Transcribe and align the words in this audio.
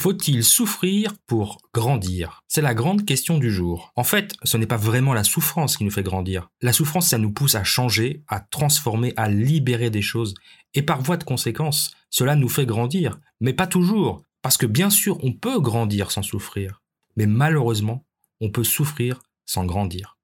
Faut-il 0.00 0.44
souffrir 0.44 1.12
pour 1.26 1.58
grandir? 1.74 2.44
C'est 2.46 2.60
la 2.60 2.72
grande 2.72 3.04
question 3.04 3.36
du 3.36 3.50
jour. 3.50 3.92
En 3.96 4.04
fait, 4.04 4.36
ce 4.44 4.56
n'est 4.56 4.64
pas 4.64 4.76
vraiment 4.76 5.12
la 5.12 5.24
souffrance 5.24 5.76
qui 5.76 5.82
nous 5.82 5.90
fait 5.90 6.04
grandir. 6.04 6.50
La 6.62 6.72
souffrance, 6.72 7.08
ça 7.08 7.18
nous 7.18 7.32
pousse 7.32 7.56
à 7.56 7.64
changer, 7.64 8.22
à 8.28 8.38
transformer, 8.38 9.12
à 9.16 9.28
libérer 9.28 9.90
des 9.90 10.00
choses. 10.00 10.34
Et 10.72 10.82
par 10.82 11.02
voie 11.02 11.16
de 11.16 11.24
conséquence, 11.24 11.90
cela 12.10 12.36
nous 12.36 12.48
fait 12.48 12.64
grandir. 12.64 13.18
Mais 13.40 13.52
pas 13.52 13.66
toujours. 13.66 14.22
Parce 14.40 14.56
que 14.56 14.66
bien 14.66 14.88
sûr, 14.88 15.18
on 15.24 15.32
peut 15.32 15.58
grandir 15.58 16.12
sans 16.12 16.22
souffrir. 16.22 16.80
Mais 17.16 17.26
malheureusement, 17.26 18.04
on 18.40 18.50
peut 18.50 18.62
souffrir 18.62 19.18
sans 19.46 19.64
grandir. 19.64 20.16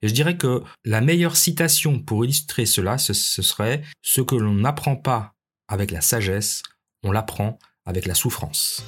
Et 0.00 0.08
je 0.08 0.14
dirais 0.14 0.38
que 0.38 0.62
la 0.86 1.02
meilleure 1.02 1.36
citation 1.36 1.98
pour 1.98 2.24
illustrer 2.24 2.64
cela, 2.64 2.96
ce, 2.96 3.12
serait 3.12 3.82
Ce 4.00 4.22
que 4.22 4.36
l'on 4.36 4.54
n'apprend 4.54 4.96
pas 4.96 5.34
avec 5.68 5.90
la 5.90 6.00
sagesse, 6.00 6.62
on 7.02 7.12
l'apprend 7.12 7.58
avec 7.86 8.06
la 8.06 8.14
souffrance. 8.14 8.84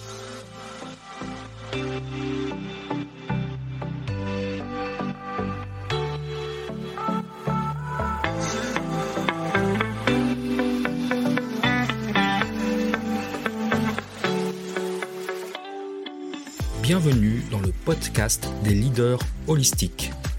Bienvenue 16.83 17.43
dans 17.51 17.61
le 17.61 17.73
podcast 17.85 18.49
des 18.63 18.75
leaders 18.75 19.19
holistiques 19.49 20.13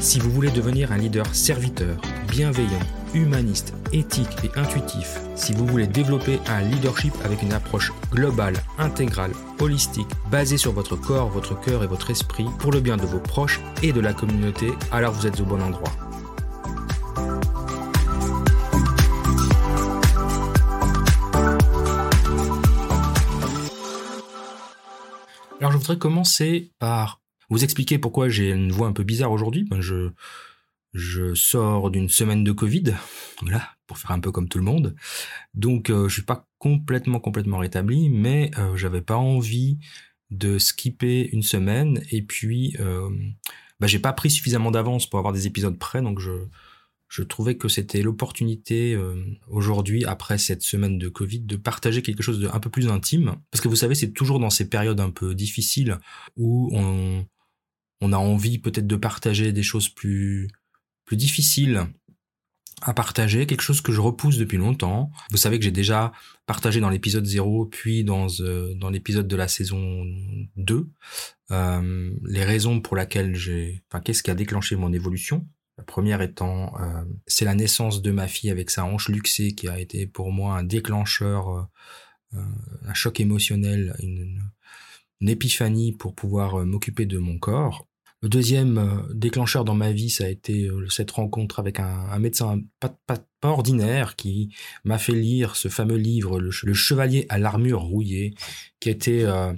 Si 0.00 0.18
vous 0.20 0.30
voulez 0.30 0.50
devenir 0.50 0.92
un 0.92 0.98
leader 0.98 1.26
serviteur, 1.34 1.96
bienveillant, 2.28 2.68
humaniste, 3.14 3.74
éthique 3.92 4.36
et 4.44 4.58
intuitif, 4.58 5.18
si 5.34 5.52
vous 5.52 5.66
voulez 5.66 5.86
développer 5.86 6.40
un 6.46 6.60
leadership 6.60 7.14
avec 7.24 7.42
une 7.42 7.52
approche 7.52 7.92
globale, 8.12 8.56
intégrale, 8.78 9.32
holistique, 9.60 10.08
basée 10.30 10.58
sur 10.58 10.72
votre 10.72 10.96
corps, 10.96 11.30
votre 11.30 11.58
cœur 11.58 11.82
et 11.82 11.86
votre 11.86 12.10
esprit, 12.10 12.46
pour 12.58 12.72
le 12.72 12.80
bien 12.80 12.96
de 12.96 13.06
vos 13.06 13.18
proches 13.18 13.60
et 13.82 13.92
de 13.92 14.00
la 14.00 14.12
communauté, 14.12 14.72
alors 14.92 15.12
vous 15.12 15.26
êtes 15.26 15.40
au 15.40 15.44
bon 15.44 15.62
endroit. 15.62 15.90
Alors 25.60 25.72
je 25.72 25.78
voudrais 25.78 25.98
commencer 25.98 26.72
par 26.78 27.23
vous 27.54 27.64
expliquer 27.64 27.98
pourquoi 27.98 28.28
j'ai 28.28 28.50
une 28.50 28.72
voix 28.72 28.88
un 28.88 28.92
peu 28.92 29.04
bizarre 29.04 29.30
aujourd'hui. 29.30 29.64
Ben, 29.64 29.80
je, 29.80 30.10
je 30.92 31.34
sors 31.34 31.90
d'une 31.90 32.08
semaine 32.08 32.42
de 32.42 32.50
Covid, 32.50 32.94
voilà, 33.42 33.68
pour 33.86 33.98
faire 33.98 34.10
un 34.10 34.18
peu 34.18 34.32
comme 34.32 34.48
tout 34.48 34.58
le 34.58 34.64
monde. 34.64 34.96
Donc 35.54 35.88
euh, 35.88 36.08
je 36.08 36.14
suis 36.14 36.22
pas 36.22 36.48
complètement 36.58 37.20
complètement 37.20 37.58
rétabli, 37.58 38.08
mais 38.10 38.50
euh, 38.58 38.76
j'avais 38.76 39.02
pas 39.02 39.16
envie 39.16 39.78
de 40.30 40.58
skipper 40.58 41.28
une 41.32 41.42
semaine 41.42 42.02
et 42.10 42.22
puis 42.22 42.76
euh, 42.80 43.08
bah, 43.78 43.86
j'ai 43.86 44.00
pas 44.00 44.12
pris 44.12 44.30
suffisamment 44.30 44.72
d'avance 44.72 45.08
pour 45.08 45.20
avoir 45.20 45.32
des 45.32 45.46
épisodes 45.46 45.78
prêts, 45.78 46.02
donc 46.02 46.18
je 46.18 46.48
je 47.14 47.22
trouvais 47.22 47.56
que 47.56 47.68
c'était 47.68 48.02
l'opportunité 48.02 48.92
euh, 48.92 49.14
aujourd'hui, 49.48 50.04
après 50.04 50.36
cette 50.36 50.62
semaine 50.62 50.98
de 50.98 51.08
Covid, 51.08 51.40
de 51.40 51.54
partager 51.54 52.02
quelque 52.02 52.24
chose 52.24 52.40
de 52.40 52.48
un 52.48 52.58
peu 52.58 52.70
plus 52.70 52.88
intime. 52.88 53.36
Parce 53.52 53.60
que 53.62 53.68
vous 53.68 53.76
savez, 53.76 53.94
c'est 53.94 54.10
toujours 54.10 54.40
dans 54.40 54.50
ces 54.50 54.68
périodes 54.68 54.98
un 54.98 55.10
peu 55.10 55.32
difficiles 55.32 55.98
où 56.36 56.70
on, 56.72 57.24
on 58.00 58.12
a 58.12 58.18
envie 58.18 58.58
peut-être 58.58 58.86
de 58.86 58.96
partager 58.96 59.52
des 59.52 59.62
choses 59.62 59.88
plus 59.88 60.48
plus 61.04 61.16
difficile 61.16 61.86
à 62.82 62.92
partager, 62.92 63.46
quelque 63.46 63.62
chose 63.62 63.80
que 63.80 63.92
je 63.92 64.00
repousse 64.00 64.36
depuis 64.36 64.58
longtemps. 64.58 65.10
Vous 65.30 65.36
savez 65.36 65.58
que 65.58 65.64
j'ai 65.64 65.70
déjà 65.70 66.12
partagé 66.46 66.80
dans 66.80 66.90
l'épisode 66.90 67.24
0, 67.24 67.66
puis 67.66 68.04
dans, 68.04 68.26
euh, 68.40 68.74
dans 68.74 68.90
l'épisode 68.90 69.26
de 69.28 69.36
la 69.36 69.48
saison 69.48 70.04
2, 70.56 70.88
euh, 71.50 72.10
les 72.24 72.44
raisons 72.44 72.80
pour 72.80 72.96
lesquelles 72.96 73.36
j'ai... 73.36 73.82
Enfin, 73.88 74.02
qu'est-ce 74.02 74.22
qui 74.22 74.30
a 74.30 74.34
déclenché 74.34 74.76
mon 74.76 74.92
évolution 74.92 75.46
La 75.78 75.84
première 75.84 76.20
étant, 76.20 76.74
euh, 76.80 77.04
c'est 77.26 77.44
la 77.44 77.54
naissance 77.54 78.02
de 78.02 78.10
ma 78.10 78.28
fille 78.28 78.50
avec 78.50 78.70
sa 78.70 78.84
hanche 78.84 79.08
luxée 79.08 79.54
qui 79.54 79.68
a 79.68 79.78
été 79.78 80.06
pour 80.06 80.30
moi 80.32 80.58
un 80.58 80.64
déclencheur, 80.64 81.68
un 82.32 82.94
choc 82.94 83.20
émotionnel, 83.20 83.94
une 84.00 84.42
épiphanie 85.26 85.92
pour 85.92 86.14
pouvoir 86.14 86.64
m'occuper 86.64 87.06
de 87.06 87.18
mon 87.18 87.38
corps. 87.38 87.86
Le 88.24 88.30
deuxième 88.30 88.78
euh, 88.78 89.02
déclencheur 89.12 89.66
dans 89.66 89.74
ma 89.74 89.92
vie, 89.92 90.08
ça 90.08 90.24
a 90.24 90.28
été 90.28 90.64
euh, 90.64 90.88
cette 90.88 91.10
rencontre 91.10 91.58
avec 91.58 91.78
un, 91.78 92.18
médecin 92.18 92.58
pas, 92.80 92.96
ordinaire 93.42 94.16
qui 94.16 94.48
m'a 94.82 94.96
fait 94.96 95.12
lire 95.12 95.56
ce 95.56 95.68
fameux 95.68 95.98
livre, 95.98 96.40
Le, 96.40 96.72
Chevalier 96.72 97.26
à 97.28 97.36
l'armure 97.36 97.82
rouillée, 97.82 98.34
qui 98.80 98.88
été 98.88 99.26
euh, 99.26 99.52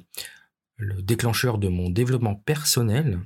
le 0.79 1.01
déclencheur 1.01 1.59
de 1.59 1.69
mon 1.69 1.91
développement 1.91 2.35
personnel. 2.35 3.21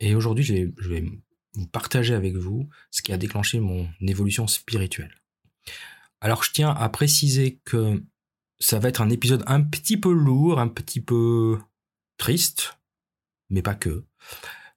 Et 0.00 0.14
aujourd'hui, 0.14 0.44
je 0.44 0.54
vais, 0.54 1.04
vous 1.52 1.66
partager 1.66 2.14
avec 2.14 2.36
vous 2.36 2.66
ce 2.90 3.02
qui 3.02 3.12
a 3.12 3.18
déclenché 3.18 3.60
mon 3.60 3.86
évolution 4.00 4.46
spirituelle. 4.46 5.14
Alors, 6.22 6.42
je 6.42 6.52
tiens 6.52 6.70
à 6.70 6.88
préciser 6.88 7.60
que 7.66 8.02
ça 8.60 8.78
va 8.78 8.88
être 8.88 9.02
un 9.02 9.10
épisode 9.10 9.42
un 9.46 9.60
petit 9.60 9.98
peu 9.98 10.10
lourd, 10.10 10.58
un 10.58 10.68
petit 10.68 11.02
peu 11.02 11.58
triste, 12.20 12.78
mais 13.48 13.62
pas 13.62 13.74
que. 13.74 14.04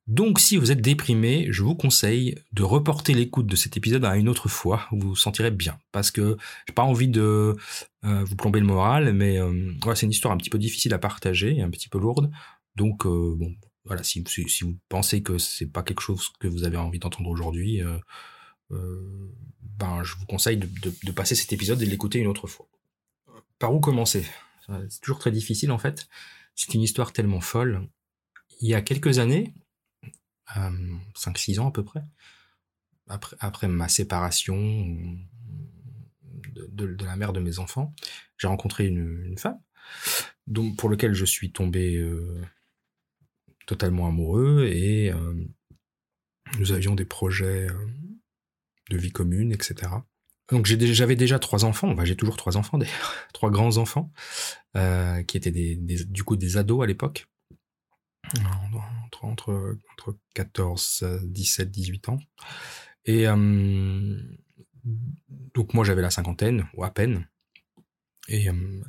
Donc 0.07 0.39
si 0.39 0.57
vous 0.57 0.71
êtes 0.71 0.81
déprimé, 0.81 1.47
je 1.49 1.63
vous 1.63 1.75
conseille 1.75 2.35
de 2.51 2.63
reporter 2.63 3.13
l'écoute 3.13 3.47
de 3.47 3.55
cet 3.55 3.77
épisode 3.77 4.03
à 4.03 4.17
une 4.17 4.27
autre 4.27 4.49
fois 4.49 4.87
où 4.91 4.99
vous 4.99 5.09
vous 5.09 5.15
sentirez 5.15 5.51
bien. 5.51 5.79
Parce 5.91 6.11
que 6.11 6.37
j'ai 6.67 6.73
pas 6.73 6.83
envie 6.83 7.07
de 7.07 7.55
euh, 8.03 8.23
vous 8.25 8.35
plomber 8.35 8.59
le 8.59 8.65
moral, 8.65 9.13
mais 9.13 9.37
euh, 9.39 9.71
c'est 9.95 10.05
une 10.05 10.11
histoire 10.11 10.33
un 10.33 10.37
petit 10.37 10.49
peu 10.49 10.57
difficile 10.57 10.93
à 10.93 10.99
partager, 10.99 11.61
un 11.61 11.69
petit 11.69 11.87
peu 11.87 11.99
lourde. 11.99 12.31
Donc 12.75 13.05
euh, 13.05 13.35
bon, 13.37 13.55
voilà, 13.85 14.03
si, 14.03 14.23
vous 14.61 14.77
pensez 14.89 15.21
que 15.23 15.37
c'est 15.37 15.71
pas 15.71 15.83
quelque 15.83 16.01
chose 16.01 16.29
que 16.39 16.47
vous 16.47 16.65
avez 16.65 16.77
envie 16.77 16.99
d'entendre 16.99 17.29
aujourd'hui, 17.29 17.81
ben 18.69 20.03
je 20.03 20.15
vous 20.15 20.25
conseille 20.25 20.57
de, 20.57 20.67
de 21.03 21.11
passer 21.11 21.35
cet 21.35 21.53
épisode 21.53 21.81
et 21.81 21.85
de 21.85 21.91
l'écouter 21.91 22.19
une 22.19 22.27
autre 22.27 22.47
fois. 22.47 22.67
Par 23.59 23.73
où 23.73 23.79
commencer? 23.79 24.25
C'est 24.89 25.01
toujours 25.01 25.19
très 25.19 25.31
difficile 25.31 25.71
en 25.71 25.77
fait. 25.77 26.07
C'est 26.55 26.73
une 26.73 26.81
histoire 26.81 27.13
tellement 27.13 27.41
folle. 27.41 27.87
Il 28.61 28.69
y 28.69 28.75
a 28.75 28.81
quelques 28.81 29.19
années, 29.19 29.53
5-6 31.15 31.59
ans 31.59 31.69
à 31.69 31.71
peu 31.71 31.83
près, 31.83 32.03
après, 33.07 33.67
ma 33.67 33.89
séparation 33.89 34.55
de, 36.55 37.03
la 37.03 37.15
mère 37.15 37.33
de 37.33 37.39
mes 37.39 37.59
enfants, 37.59 37.93
j'ai 38.37 38.47
rencontré 38.47 38.87
une, 38.87 39.37
femme 39.37 39.59
pour 40.77 40.89
laquelle 40.89 41.13
je 41.13 41.25
suis 41.25 41.51
tombé 41.51 41.97
euh, 41.97 42.41
totalement 43.65 44.07
amoureux 44.07 44.65
et 44.65 45.11
euh, 45.11 45.33
nous 46.59 46.71
avions 46.71 46.95
des 46.95 47.05
projets 47.05 47.69
euh, 47.69 47.87
de 48.89 48.97
vie 48.97 49.11
commune, 49.11 49.51
etc. 49.51 49.91
Donc 50.51 50.65
j'avais 50.65 51.15
déjà 51.15 51.39
trois 51.39 51.65
enfants, 51.65 51.89
enfin 51.89 52.05
j'ai 52.05 52.15
toujours 52.15 52.37
trois 52.37 52.57
enfants 52.57 52.77
d'ailleurs, 52.79 53.13
trois 53.33 53.49
grands 53.49 53.77
enfants, 53.77 54.11
qui 54.73 55.37
étaient 55.37 55.51
des, 55.51 55.75
du 55.77 56.23
coup 56.23 56.35
des 56.35 56.57
ados 56.57 56.83
à 56.83 56.85
l'époque 56.85 57.27
entre, 58.41 59.25
entre, 59.25 59.77
entre 59.93 60.17
14, 60.33 61.05
17, 61.23 61.71
18 61.71 62.09
ans. 62.09 62.19
Et 63.05 63.27
euh, 63.27 64.17
donc 65.53 65.73
moi 65.73 65.83
j'avais 65.83 66.01
la 66.01 66.09
cinquantaine, 66.09 66.67
ou 66.73 66.83
à 66.83 66.91
peine. 66.91 67.27
Et, 68.27 68.49
euh, 68.49 68.83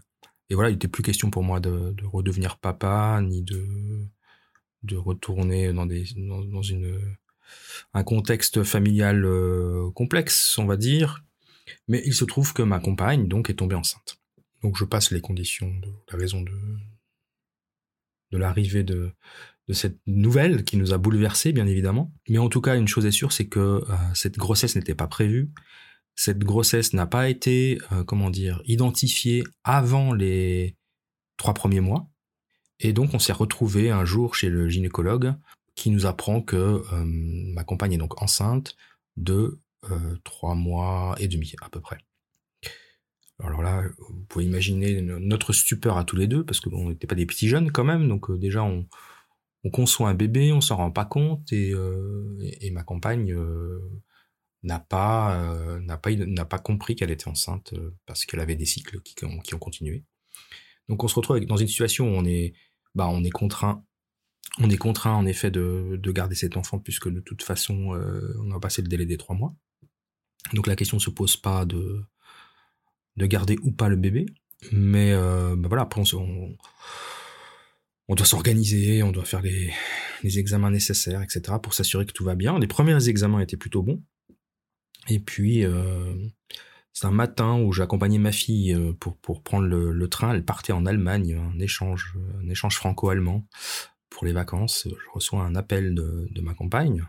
et 0.50 0.54
voilà, 0.54 0.70
il 0.70 0.74
n'était 0.74 0.88
plus 0.88 1.02
question 1.02 1.30
pour 1.30 1.42
moi 1.42 1.60
de, 1.60 1.92
de, 1.92 2.04
redevenir 2.04 2.58
papa, 2.58 3.20
ni 3.22 3.42
de, 3.42 4.06
de 4.82 4.96
retourner 4.96 5.72
dans, 5.72 5.86
des, 5.86 6.04
dans, 6.16 6.62
une, 6.62 7.16
un 7.92 8.04
contexte 8.04 8.62
familial 8.62 9.24
euh, 9.24 9.90
complexe, 9.90 10.56
on 10.58 10.66
va 10.66 10.76
dire. 10.76 11.24
Mais 11.88 12.02
il 12.04 12.14
se 12.14 12.24
trouve 12.24 12.52
que 12.52 12.62
ma 12.62 12.80
compagne 12.80 13.28
donc 13.28 13.50
est 13.50 13.54
tombée 13.54 13.74
enceinte. 13.74 14.18
Donc 14.62 14.76
je 14.76 14.84
passe 14.84 15.10
les 15.10 15.20
conditions 15.20 15.68
de 15.68 15.90
la 16.10 16.18
raison 16.18 16.42
de, 16.42 16.52
de 18.32 18.38
l'arrivée 18.38 18.82
de, 18.82 19.12
de 19.68 19.72
cette 19.72 19.98
nouvelle 20.06 20.64
qui 20.64 20.76
nous 20.76 20.92
a 20.92 20.98
bouleversés, 20.98 21.52
bien 21.52 21.66
évidemment. 21.66 22.12
Mais 22.28 22.38
en 22.38 22.48
tout 22.48 22.60
cas, 22.60 22.76
une 22.76 22.88
chose 22.88 23.06
est 23.06 23.10
sûre, 23.10 23.32
c'est 23.32 23.46
que 23.46 23.60
euh, 23.60 23.96
cette 24.14 24.36
grossesse 24.36 24.76
n'était 24.76 24.94
pas 24.94 25.06
prévue. 25.06 25.50
Cette 26.16 26.38
grossesse 26.38 26.92
n'a 26.92 27.06
pas 27.06 27.28
été, 27.28 27.78
euh, 27.92 28.04
comment 28.04 28.30
dire, 28.30 28.62
identifiée 28.66 29.42
avant 29.64 30.12
les 30.12 30.76
trois 31.36 31.54
premiers 31.54 31.80
mois. 31.80 32.08
Et 32.80 32.92
donc, 32.92 33.14
on 33.14 33.18
s'est 33.18 33.32
retrouvé 33.32 33.90
un 33.90 34.04
jour 34.04 34.34
chez 34.34 34.48
le 34.48 34.68
gynécologue 34.68 35.34
qui 35.74 35.90
nous 35.90 36.06
apprend 36.06 36.40
que 36.40 36.56
euh, 36.56 37.04
ma 37.04 37.64
compagne 37.64 37.94
est 37.94 37.98
donc 37.98 38.22
enceinte 38.22 38.76
de 39.16 39.60
trois 40.24 40.54
mois 40.54 41.14
et 41.18 41.28
demi 41.28 41.54
à 41.62 41.68
peu 41.68 41.80
près. 41.80 41.98
Alors 43.42 43.62
là, 43.62 43.82
vous 43.98 44.24
pouvez 44.28 44.44
imaginer 44.44 45.02
notre 45.02 45.52
stupeur 45.52 45.98
à 45.98 46.04
tous 46.04 46.16
les 46.16 46.26
deux, 46.26 46.44
parce 46.44 46.60
qu'on 46.60 46.90
n'était 46.90 47.06
pas 47.06 47.16
des 47.16 47.26
petits 47.26 47.48
jeunes 47.48 47.72
quand 47.72 47.84
même, 47.84 48.08
donc 48.08 48.30
déjà 48.38 48.62
on, 48.62 48.86
conçoit 49.72 50.08
un 50.08 50.14
bébé, 50.14 50.52
on 50.52 50.60
s'en 50.60 50.76
rend 50.76 50.90
pas 50.90 51.04
compte, 51.04 51.52
et, 51.52 51.74
ma 52.72 52.84
compagne 52.84 53.36
n'a 54.62 54.78
pas 54.78 55.52
n'a 55.80 55.96
pas 56.44 56.58
compris 56.58 56.96
qu'elle 56.96 57.10
était 57.10 57.28
enceinte 57.28 57.74
parce 58.06 58.24
qu'elle 58.24 58.40
avait 58.40 58.56
des 58.56 58.66
cycles 58.66 59.00
qui, 59.02 59.24
ont 59.24 59.58
continué. 59.58 60.04
Donc 60.88 61.02
on 61.02 61.08
se 61.08 61.14
retrouve 61.14 61.40
dans 61.40 61.56
une 61.56 61.68
situation 61.68 62.06
où 62.06 62.12
on 62.12 62.24
est, 62.24 62.54
bah, 62.94 63.08
on 63.08 63.24
est 63.24 63.30
contraint, 63.30 63.84
on 64.58 64.70
est 64.70 64.76
contraint 64.76 65.14
en 65.14 65.26
effet 65.26 65.50
de, 65.50 65.98
de 66.00 66.12
garder 66.12 66.34
cet 66.34 66.56
enfant 66.56 66.78
puisque 66.78 67.08
de 67.08 67.20
toute 67.20 67.42
façon 67.42 67.94
euh, 67.94 68.34
on 68.40 68.52
a 68.52 68.60
passé 68.60 68.82
le 68.82 68.88
délai 68.88 69.06
des 69.06 69.16
trois 69.16 69.34
mois. 69.34 69.54
Donc 70.52 70.66
la 70.66 70.76
question 70.76 70.98
ne 70.98 71.02
se 71.02 71.10
pose 71.10 71.36
pas 71.36 71.64
de, 71.64 72.04
de 73.16 73.26
garder 73.26 73.58
ou 73.62 73.72
pas 73.72 73.88
le 73.88 73.96
bébé, 73.96 74.26
mais 74.72 75.12
euh, 75.12 75.56
bah, 75.56 75.68
voilà 75.68 75.82
après 75.82 76.02
on, 76.14 78.14
doit 78.14 78.26
s'organiser, 78.26 79.02
on 79.02 79.12
doit 79.12 79.24
faire 79.24 79.42
les, 79.42 79.72
examens 80.38 80.70
nécessaires, 80.70 81.22
etc. 81.22 81.56
pour 81.62 81.74
s'assurer 81.74 82.06
que 82.06 82.12
tout 82.12 82.24
va 82.24 82.34
bien. 82.34 82.58
Les 82.58 82.66
premiers 82.66 83.08
examens 83.08 83.40
étaient 83.40 83.56
plutôt 83.56 83.82
bons. 83.82 84.02
Et 85.08 85.20
puis, 85.20 85.64
euh, 85.64 86.14
c'est 86.94 87.06
un 87.06 87.10
matin 87.10 87.60
où 87.60 87.72
j'accompagnais 87.72 88.18
ma 88.18 88.32
fille 88.32 88.72
euh, 88.72 88.94
pour, 88.94 89.18
pour 89.18 89.42
prendre 89.42 89.66
le, 89.66 90.08
train. 90.08 90.32
Elle 90.32 90.44
partait 90.44 90.72
en 90.72 90.86
Allemagne, 90.86 91.34
un 91.34 91.58
échange, 91.58 92.16
un 92.42 92.48
échange 92.48 92.76
franco-allemand 92.76 93.46
pour 94.08 94.24
les 94.24 94.32
vacances. 94.32 94.88
Je 94.88 95.10
reçois 95.12 95.42
un 95.42 95.56
appel 95.56 95.94
de, 95.94 96.28
de, 96.30 96.40
ma 96.40 96.54
compagne. 96.54 97.04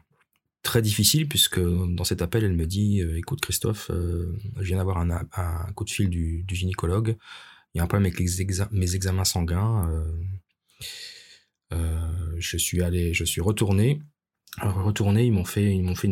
Très 0.66 0.82
difficile 0.82 1.30
puisque 1.30 1.62
dans 1.62 2.04
cet 2.04 2.22
appel, 2.24 2.44
elle 2.44 2.56
me 2.56 2.66
dit 2.66 3.02
euh, 3.02 3.18
Écoute, 3.18 3.40
Christophe, 3.40 3.92
euh, 3.92 4.36
je 4.58 4.64
viens 4.64 4.78
d'avoir 4.78 4.98
un, 4.98 5.72
coup 5.76 5.86
de 5.86 5.92
fil 5.92 6.10
du, 6.10 6.44
gynécologue. 6.50 7.16
Il 7.74 7.78
y 7.78 7.82
a 7.82 7.84
un 7.84 7.88
problème 7.88 8.12
avec 8.12 8.20
mes 8.72 8.96
examens 8.96 9.26
sanguins. 9.26 9.90
je 11.72 12.58
suis 12.58 12.82
allé, 12.82 13.14
je 13.14 13.24
suis 13.24 13.42
retourné. 13.42 14.02
retourné, 14.58 15.26
ils 15.26 15.32
m'ont 15.32 15.46
fait, 15.46 15.76
ils 15.76 15.84
m'ont 15.84 15.96
fait 15.96 16.10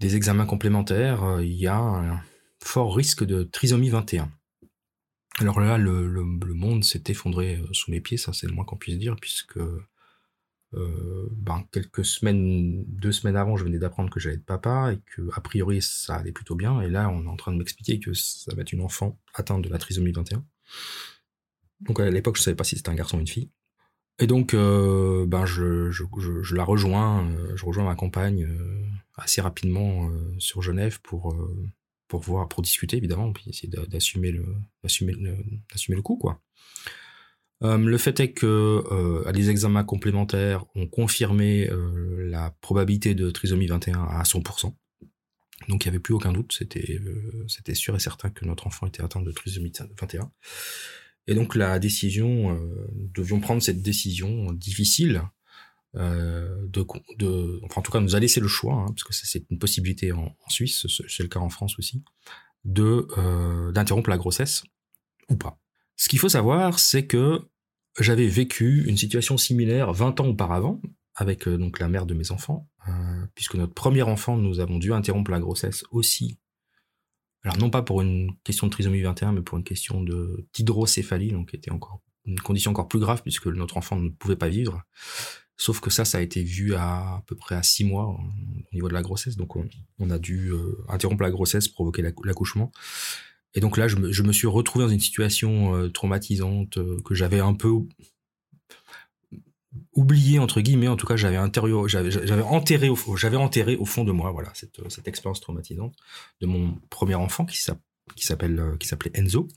des 0.00 0.16
examens 0.16 0.46
complémentaires, 0.46 1.24
euh, 1.24 1.44
il 1.44 1.54
y 1.54 1.66
a 1.66 1.78
un 1.78 2.20
fort 2.62 2.94
risque 2.94 3.24
de 3.24 3.44
trisomie 3.44 3.88
21. 3.88 4.30
Alors 5.38 5.60
là, 5.60 5.78
le, 5.78 6.22
monde 6.54 6.84
s'est 6.84 7.04
effondré 7.08 7.56
euh, 7.56 7.66
sous 7.72 7.90
mes 7.90 8.00
pieds, 8.00 8.16
ça 8.16 8.32
c'est 8.32 8.46
le 8.46 8.52
moins 8.52 8.64
qu'on 8.64 8.76
puisse 8.76 8.98
dire, 8.98 9.16
puisque 9.20 9.58
euh, 10.74 11.28
ben, 11.30 11.64
quelques 11.72 12.04
semaines, 12.04 12.84
deux 12.86 13.12
semaines 13.12 13.36
avant, 13.36 13.56
je 13.56 13.64
venais 13.64 13.78
d'apprendre 13.78 14.10
que 14.10 14.20
j'allais 14.20 14.36
être 14.36 14.44
papa 14.44 14.92
et 14.92 14.98
que 15.14 15.22
a 15.34 15.40
priori 15.40 15.80
ça 15.82 16.16
allait 16.16 16.32
plutôt 16.32 16.54
bien. 16.54 16.80
Et 16.80 16.88
là, 16.88 17.08
on 17.08 17.24
est 17.24 17.28
en 17.28 17.36
train 17.36 17.52
de 17.52 17.58
m'expliquer 17.58 18.00
que 18.00 18.12
ça 18.14 18.54
va 18.54 18.62
être 18.62 18.72
une 18.72 18.82
enfant 18.82 19.18
atteinte 19.34 19.62
de 19.62 19.68
la 19.68 19.78
trisomie 19.78 20.12
21. 20.12 20.44
Donc 21.80 22.00
à 22.00 22.10
l'époque, 22.10 22.36
je 22.36 22.42
savais 22.42 22.56
pas 22.56 22.64
si 22.64 22.76
c'était 22.76 22.90
un 22.90 22.94
garçon 22.94 23.18
ou 23.18 23.20
une 23.20 23.26
fille. 23.26 23.50
Et 24.18 24.26
donc, 24.26 24.54
ben 24.54 25.44
je, 25.44 25.90
je, 25.90 26.54
la 26.54 26.64
rejoins, 26.64 27.30
je 27.54 27.64
rejoins 27.66 27.84
ma 27.84 27.94
compagne 27.94 28.48
assez 29.16 29.40
rapidement 29.40 30.08
euh, 30.08 30.34
sur 30.38 30.62
Genève 30.62 31.00
pour 31.02 31.32
euh, 31.32 31.68
pour 32.08 32.20
voir 32.20 32.48
pour 32.48 32.62
discuter 32.62 32.96
évidemment 32.96 33.32
puis 33.32 33.48
essayer 33.48 33.68
d'assumer 33.68 34.30
le 34.30 34.44
le, 34.82 35.36
d'assumer 35.70 35.96
le 35.96 36.02
coup 36.02 36.16
quoi. 36.16 36.40
Euh, 37.62 37.78
le 37.78 37.98
fait 37.98 38.20
est 38.20 38.32
que 38.32 38.46
euh, 38.46 39.32
les 39.32 39.48
examens 39.50 39.84
complémentaires 39.84 40.66
ont 40.74 40.86
confirmé 40.86 41.68
euh, 41.70 42.28
la 42.28 42.50
probabilité 42.60 43.14
de 43.14 43.30
trisomie 43.30 43.66
21 43.66 44.02
à 44.02 44.22
100%. 44.22 44.74
Donc 45.68 45.84
il 45.84 45.88
n'y 45.88 45.94
avait 45.94 46.00
plus 46.00 46.12
aucun 46.12 46.32
doute, 46.32 46.52
c'était 46.52 47.00
c'était 47.48 47.74
sûr 47.74 47.96
et 47.96 47.98
certain 47.98 48.28
que 48.28 48.44
notre 48.44 48.66
enfant 48.66 48.86
était 48.86 49.02
atteint 49.02 49.22
de 49.22 49.32
trisomie 49.32 49.72
21. 49.98 50.30
Et 51.28 51.34
donc 51.34 51.54
la 51.54 51.78
décision, 51.78 52.60
devions 53.14 53.40
prendre 53.40 53.62
cette 53.62 53.80
décision 53.80 54.52
difficile 54.52 55.22
euh, 55.96 56.66
de, 56.68 56.84
de, 57.16 57.60
enfin 57.64 57.80
en 57.80 57.82
tout 57.82 57.90
cas 57.90 58.00
nous 58.00 58.14
a 58.14 58.20
laissé 58.20 58.38
le 58.40 58.48
choix, 58.48 58.74
hein, 58.74 58.86
parce 58.88 59.04
que 59.04 59.14
c'est 59.14 59.44
une 59.50 59.58
possibilité 59.58 60.12
en, 60.12 60.36
Suisse, 60.48 60.86
c'est 61.08 61.22
le 61.22 61.28
cas 61.28 61.40
en 61.40 61.48
France 61.48 61.78
aussi, 61.78 62.02
de 62.64 63.06
euh, 63.16 63.72
d'interrompre 63.72 64.10
la 64.10 64.18
grossesse 64.18 64.64
ou 65.30 65.36
pas. 65.36 65.58
Ce 65.96 66.08
qu'il 66.08 66.18
faut 66.18 66.28
savoir, 66.28 66.78
c'est 66.78 67.06
que 67.06 67.40
j'avais 67.98 68.28
vécu 68.28 68.84
une 68.86 68.96
situation 68.96 69.36
similaire 69.36 69.92
20 69.92 70.20
ans 70.20 70.26
auparavant 70.26 70.80
avec 71.14 71.48
euh, 71.48 71.70
la 71.80 71.88
mère 71.88 72.06
de 72.06 72.14
mes 72.14 72.30
enfants, 72.30 72.68
puisque 73.34 73.54
notre 73.54 73.72
premier 73.72 74.02
enfant, 74.02 74.36
nous 74.36 74.60
avons 74.60 74.78
dû 74.78 74.92
interrompre 74.92 75.30
la 75.30 75.40
grossesse 75.40 75.84
aussi. 75.90 76.38
Alors 77.42 77.58
non 77.58 77.70
pas 77.70 77.82
pour 77.82 78.02
une 78.02 78.36
question 78.44 78.66
de 78.66 78.72
trisomie 78.72 79.00
21, 79.00 79.32
mais 79.32 79.40
pour 79.40 79.56
une 79.56 79.64
question 79.64 80.02
de 80.02 80.46
d'hydrocéphalie, 80.52 81.30
donc 81.30 81.50
qui 81.50 81.56
était 81.56 81.70
encore 81.70 82.02
une 82.26 82.40
condition 82.40 82.72
encore 82.72 82.88
plus 82.88 82.98
grave 82.98 83.22
puisque 83.22 83.46
notre 83.46 83.76
enfant 83.76 83.96
ne 83.96 84.08
pouvait 84.10 84.36
pas 84.36 84.48
vivre. 84.48 84.82
Sauf 85.56 85.80
que 85.80 85.88
ça, 85.88 86.04
ça 86.04 86.18
a 86.18 86.20
été 86.20 86.42
vu 86.42 86.74
à, 86.74 87.22
peu 87.26 87.34
près 87.34 87.54
à 87.54 87.62
six 87.62 87.84
mois 87.84 88.08
au 88.08 88.18
niveau 88.74 88.88
de 88.88 88.92
la 88.92 89.00
grossesse. 89.00 89.36
Donc 89.36 89.56
on, 89.56 90.10
a 90.10 90.18
dû 90.18 90.50
euh, 90.52 90.84
interrompre 90.88 91.22
la 91.22 91.30
grossesse, 91.30 91.66
provoquer 91.68 92.02
l'accouchement. 92.02 92.72
Et 93.56 93.60
donc 93.60 93.76
là, 93.76 93.88
je 93.88 93.96
me, 93.96 94.32
suis 94.32 94.46
retrouvé 94.46 94.84
dans 94.84 94.90
une 94.90 95.00
situation 95.00 95.74
euh, 95.74 95.88
traumatisante 95.88 96.78
euh, 96.78 97.00
que 97.04 97.14
j'avais 97.14 97.40
un 97.40 97.54
peu 97.54 97.72
oublié 99.92 100.38
entre 100.38 100.60
guillemets. 100.60 100.88
En 100.88 100.96
tout 100.96 101.06
cas, 101.06 101.16
j'avais 101.16 101.38
enterré 101.38 101.72
au 101.72 101.88
j'avais 101.88 103.36
enterré 103.36 103.76
au 103.76 103.84
fond 103.84 104.04
de 104.04 104.12
moi, 104.12 104.30
voilà, 104.30 104.50
cette, 104.54 104.88
cette 104.88 105.08
expérience 105.08 105.40
traumatisante 105.40 105.94
de 106.40 106.46
mon 106.46 106.74
premier 106.90 107.16
enfant 107.16 107.44
qui 107.44 107.58
s'appelle 107.58 108.76
qui 108.78 108.86
s'appelait 108.86 109.12
Enzo. 109.14 109.48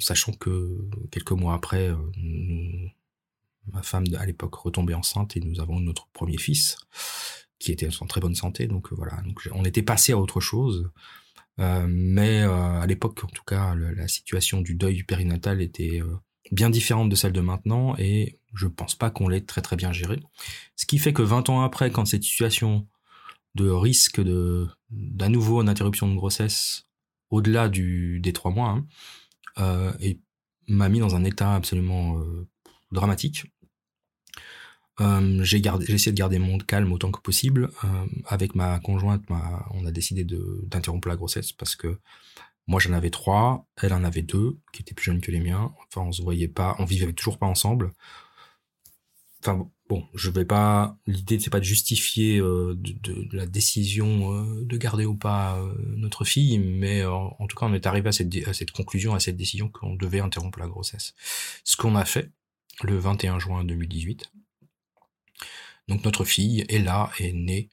sachant 0.00 0.32
que 0.32 0.78
quelques 1.10 1.32
mois 1.32 1.54
après, 1.54 1.92
ma 3.72 3.82
femme 3.82 4.04
à 4.16 4.26
l'époque 4.26 4.54
retombée 4.54 4.94
enceinte 4.94 5.36
et 5.36 5.40
nous 5.40 5.60
avons 5.60 5.80
notre 5.80 6.08
premier 6.08 6.38
fils 6.38 6.76
qui 7.58 7.72
était 7.72 7.88
en 8.00 8.06
très 8.06 8.20
bonne 8.20 8.34
santé. 8.34 8.66
Donc 8.66 8.92
euh, 8.92 8.94
voilà, 8.96 9.20
donc 9.22 9.48
on 9.52 9.64
était 9.64 9.82
passé 9.82 10.12
à 10.12 10.18
autre 10.18 10.40
chose. 10.40 10.90
Euh, 11.60 11.86
mais 11.88 12.42
euh, 12.42 12.80
à 12.80 12.86
l'époque, 12.86 13.22
en 13.24 13.28
tout 13.28 13.44
cas, 13.44 13.74
la 13.74 14.08
situation 14.08 14.60
du 14.60 14.74
deuil 14.74 15.02
périnatal 15.02 15.62
était 15.62 16.02
bien 16.50 16.70
différente 16.70 17.08
de 17.08 17.14
celle 17.14 17.32
de 17.32 17.40
maintenant 17.40 17.96
et 17.96 18.38
je 18.54 18.66
pense 18.66 18.94
pas 18.94 19.10
qu'on 19.10 19.28
l'ait 19.28 19.40
très 19.40 19.62
très 19.62 19.76
bien 19.76 19.92
géré. 19.92 20.20
Ce 20.76 20.86
qui 20.86 20.98
fait 20.98 21.12
que 21.12 21.22
20 21.22 21.48
ans 21.48 21.62
après, 21.62 21.90
quand 21.90 22.04
cette 22.04 22.24
situation 22.24 22.86
de 23.54 23.68
risque 23.68 24.20
de 24.20 24.68
d'à 24.90 25.28
nouveau 25.28 25.60
interruption 25.60 26.08
de 26.08 26.16
grossesse 26.16 26.88
au-delà 27.30 27.68
du 27.68 28.20
des 28.20 28.32
trois 28.32 28.50
mois 28.50 28.80
hein, 29.56 29.94
et 30.00 30.20
m'a 30.66 30.88
mis 30.88 30.98
dans 30.98 31.14
un 31.14 31.24
état 31.24 31.54
absolument 31.54 32.20
dramatique 32.90 33.46
euh, 35.00 35.42
j'ai 35.42 35.60
essayé 35.88 36.12
de 36.12 36.16
garder 36.16 36.38
mon 36.38 36.58
calme 36.58 36.92
autant 36.92 37.10
que 37.10 37.20
possible. 37.20 37.70
Euh, 37.84 38.06
avec 38.26 38.54
ma 38.54 38.78
conjointe, 38.80 39.24
on 39.72 39.86
a 39.86 39.90
décidé 39.90 40.24
d'interrompre 40.24 41.08
la 41.08 41.16
grossesse 41.16 41.52
parce 41.52 41.76
que 41.76 41.98
moi 42.66 42.80
j'en 42.80 42.92
avais 42.92 43.10
trois, 43.10 43.66
elle 43.82 43.92
en 43.92 44.04
avait 44.04 44.22
deux, 44.22 44.58
qui 44.72 44.82
étaient 44.82 44.94
plus 44.94 45.04
jeunes 45.04 45.20
que 45.20 45.30
les 45.30 45.40
miens. 45.40 45.72
Enfin, 45.86 46.06
on 46.06 46.12
se 46.12 46.22
voyait 46.22 46.48
pas, 46.48 46.76
on 46.78 46.84
vivait 46.84 47.12
toujours 47.12 47.38
pas 47.38 47.46
ensemble. 47.46 47.92
Enfin 49.40 49.68
bon, 49.88 50.06
je 50.14 50.30
vais 50.30 50.44
pas. 50.44 50.96
L'idée 51.06 51.38
c'est 51.40 51.50
pas 51.50 51.60
de 51.60 51.64
justifier 51.64 52.38
euh, 52.38 52.78
la 53.32 53.46
décision 53.46 54.62
de 54.62 54.76
garder 54.76 55.04
ou 55.06 55.16
pas 55.16 55.60
notre 55.96 56.24
fille, 56.24 56.58
mais 56.58 57.04
en 57.04 57.46
tout 57.48 57.56
cas 57.56 57.66
on 57.66 57.74
est 57.74 57.86
arrivé 57.86 58.08
à 58.08 58.12
cette 58.12 58.70
conclusion, 58.70 59.14
à 59.14 59.20
cette 59.20 59.36
décision 59.36 59.68
qu'on 59.68 59.94
devait 59.96 60.20
interrompre 60.20 60.60
la 60.60 60.68
grossesse. 60.68 61.14
Ce 61.64 61.76
qu'on 61.76 61.96
a 61.96 62.04
fait 62.04 62.30
le 62.82 62.96
21 62.96 63.38
juin 63.38 63.64
2018. 63.64 64.30
Donc 65.88 66.04
notre 66.04 66.24
fille 66.24 66.64
est 66.68 66.78
là, 66.78 67.10
est 67.18 67.32
née, 67.32 67.68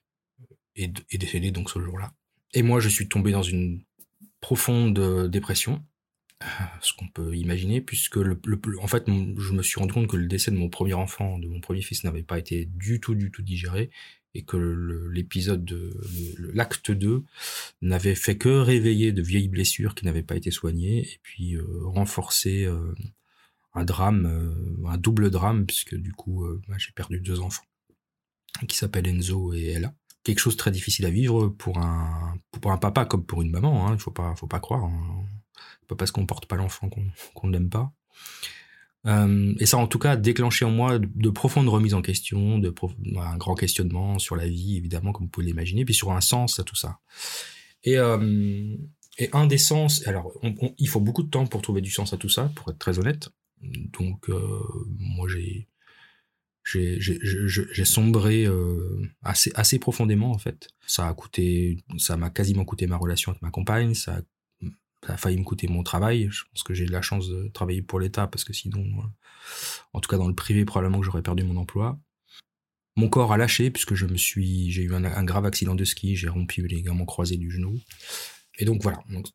et 0.75 0.91
est 1.11 1.17
décédée 1.17 1.51
donc 1.51 1.69
ce 1.69 1.79
jour-là. 1.79 2.13
Et 2.53 2.63
moi, 2.63 2.79
je 2.79 2.89
suis 2.89 3.07
tombé 3.07 3.31
dans 3.31 3.43
une 3.43 3.81
profonde 4.41 4.99
euh, 4.99 5.27
dépression, 5.27 5.83
euh, 6.43 6.45
ce 6.81 6.93
qu'on 6.93 7.07
peut 7.07 7.35
imaginer, 7.35 7.81
puisque 7.81 8.17
en 8.17 8.87
fait, 8.87 9.05
je 9.07 9.53
me 9.53 9.61
suis 9.61 9.79
rendu 9.79 9.93
compte 9.93 10.07
que 10.07 10.17
le 10.17 10.27
décès 10.27 10.51
de 10.51 10.57
mon 10.57 10.69
premier 10.69 10.93
enfant, 10.93 11.39
de 11.39 11.47
mon 11.47 11.61
premier 11.61 11.81
fils, 11.81 12.03
n'avait 12.03 12.23
pas 12.23 12.39
été 12.39 12.65
du 12.65 12.99
tout, 12.99 13.15
du 13.15 13.31
tout 13.31 13.43
digéré, 13.43 13.89
et 14.33 14.43
que 14.43 14.57
l'épisode 15.11 15.65
de 15.65 15.99
l'acte 16.53 16.91
2 16.91 17.23
n'avait 17.81 18.15
fait 18.15 18.37
que 18.37 18.49
réveiller 18.49 19.11
de 19.11 19.21
vieilles 19.21 19.49
blessures 19.49 19.93
qui 19.93 20.05
n'avaient 20.05 20.23
pas 20.23 20.37
été 20.37 20.51
soignées, 20.51 20.99
et 20.99 21.19
puis 21.21 21.55
euh, 21.55 21.65
renforcer 21.83 22.67
un 23.73 23.85
drame, 23.85 24.75
un 24.87 24.97
double 24.97 25.31
drame, 25.31 25.65
puisque 25.65 25.95
du 25.95 26.13
coup, 26.13 26.45
bah, 26.67 26.75
j'ai 26.77 26.91
perdu 26.91 27.19
deux 27.19 27.41
enfants 27.41 27.63
qui 28.67 28.77
s'appelle 28.77 29.07
Enzo 29.07 29.53
et 29.53 29.73
Ella. 29.73 29.93
Quelque 30.23 30.39
chose 30.39 30.53
de 30.53 30.59
très 30.59 30.71
difficile 30.71 31.05
à 31.05 31.09
vivre 31.09 31.47
pour 31.47 31.79
un, 31.79 32.37
pour 32.59 32.71
un 32.71 32.77
papa 32.77 33.05
comme 33.05 33.25
pour 33.25 33.41
une 33.41 33.49
maman, 33.49 33.87
hein, 33.87 33.93
il 33.93 33.99
faut 33.99 34.11
pas, 34.11 34.35
faut 34.35 34.47
pas 34.47 34.59
croire. 34.59 34.83
Hein. 34.83 35.25
Pas 35.87 35.95
parce 35.95 36.11
qu'on 36.11 36.25
porte 36.25 36.45
pas 36.45 36.55
l'enfant 36.55 36.89
qu'on 36.89 37.05
qu'on 37.33 37.47
ne 37.47 37.53
l'aime 37.53 37.69
pas. 37.69 37.91
Euh, 39.07 39.53
et 39.59 39.65
ça, 39.65 39.77
en 39.77 39.87
tout 39.87 39.99
cas, 39.99 40.11
a 40.11 40.15
déclenché 40.15 40.65
en 40.65 40.71
moi 40.71 40.99
de, 40.99 41.29
profondes 41.29 41.67
remises 41.67 41.93
en 41.93 42.01
question, 42.01 42.59
de 42.59 42.73
un 43.17 43.37
grand 43.37 43.55
questionnement 43.55 44.19
sur 44.19 44.35
la 44.35 44.47
vie, 44.47 44.77
évidemment, 44.77 45.11
comme 45.11 45.25
vous 45.25 45.31
pouvez 45.31 45.47
l'imaginer, 45.47 45.85
puis 45.85 45.93
sur 45.93 46.11
un 46.11 46.21
sens 46.21 46.59
à 46.59 46.63
tout 46.63 46.75
ça. 46.75 46.99
Et, 47.83 47.97
euh, 47.97 48.75
et 49.17 49.29
un 49.33 49.47
des 49.47 49.57
sens, 49.57 50.07
alors, 50.07 50.31
il 50.77 50.87
faut 50.87 50.99
beaucoup 50.99 51.23
de 51.23 51.29
temps 51.29 51.47
pour 51.47 51.61
trouver 51.61 51.81
du 51.81 51.91
sens 51.91 52.13
à 52.13 52.17
tout 52.17 52.29
ça, 52.29 52.51
pour 52.55 52.69
être 52.69 52.79
très 52.79 52.99
honnête. 52.99 53.29
Donc, 53.61 54.29
euh, 54.29 54.59
moi, 54.97 55.27
j'ai 55.27 55.67
j'ai 56.71 57.85
sombré 57.85 58.45
euh, 58.45 59.01
assez 59.23 59.51
assez 59.55 59.79
profondément 59.79 60.31
en 60.31 60.37
fait. 60.37 60.69
Ça 60.85 61.07
a 61.07 61.13
coûté, 61.13 61.83
ça 61.97 62.17
m'a 62.17 62.29
quasiment 62.29 62.65
coûté 62.65 62.87
ma 62.87 62.97
relation 62.97 63.31
avec 63.31 63.41
ma 63.41 63.51
compagne, 63.51 63.93
ça 63.93 64.21
a 65.07 65.17
failli 65.17 65.37
me 65.37 65.43
coûter 65.43 65.67
mon 65.67 65.83
travail. 65.83 66.29
Je 66.31 66.43
pense 66.51 66.63
que 66.63 66.73
j'ai 66.73 66.85
de 66.85 66.91
la 66.91 67.01
chance 67.01 67.27
de 67.27 67.49
travailler 67.49 67.81
pour 67.81 67.99
l'État 67.99 68.27
parce 68.27 68.43
que 68.43 68.53
sinon, 68.53 68.81
euh, 68.81 69.07
en 69.93 69.99
tout 69.99 70.09
cas 70.09 70.17
dans 70.17 70.27
le 70.27 70.35
privé, 70.35 70.65
probablement 70.65 70.99
que 70.99 71.05
j'aurais 71.05 71.23
perdu 71.23 71.43
mon 71.43 71.57
emploi. 71.57 71.99
Mon 72.97 73.07
corps 73.07 73.31
a 73.31 73.37
lâché 73.37 73.71
puisque 73.71 73.95
je 73.95 74.05
me 74.05 74.17
suis, 74.17 74.69
j'ai 74.71 74.83
eu 74.83 74.93
un, 74.93 75.23
grave 75.23 75.45
accident 75.45 75.75
de 75.75 75.85
ski, 75.85 76.15
j'ai 76.15 76.27
rompu 76.27 76.67
les 76.67 76.75
ligaments 76.75 77.05
croisés 77.05 77.37
du 77.37 77.49
genou. 77.49 77.79
Et 78.57 78.65
donc 78.65 78.83
voilà. 78.83 78.99
Donc, 79.07 79.27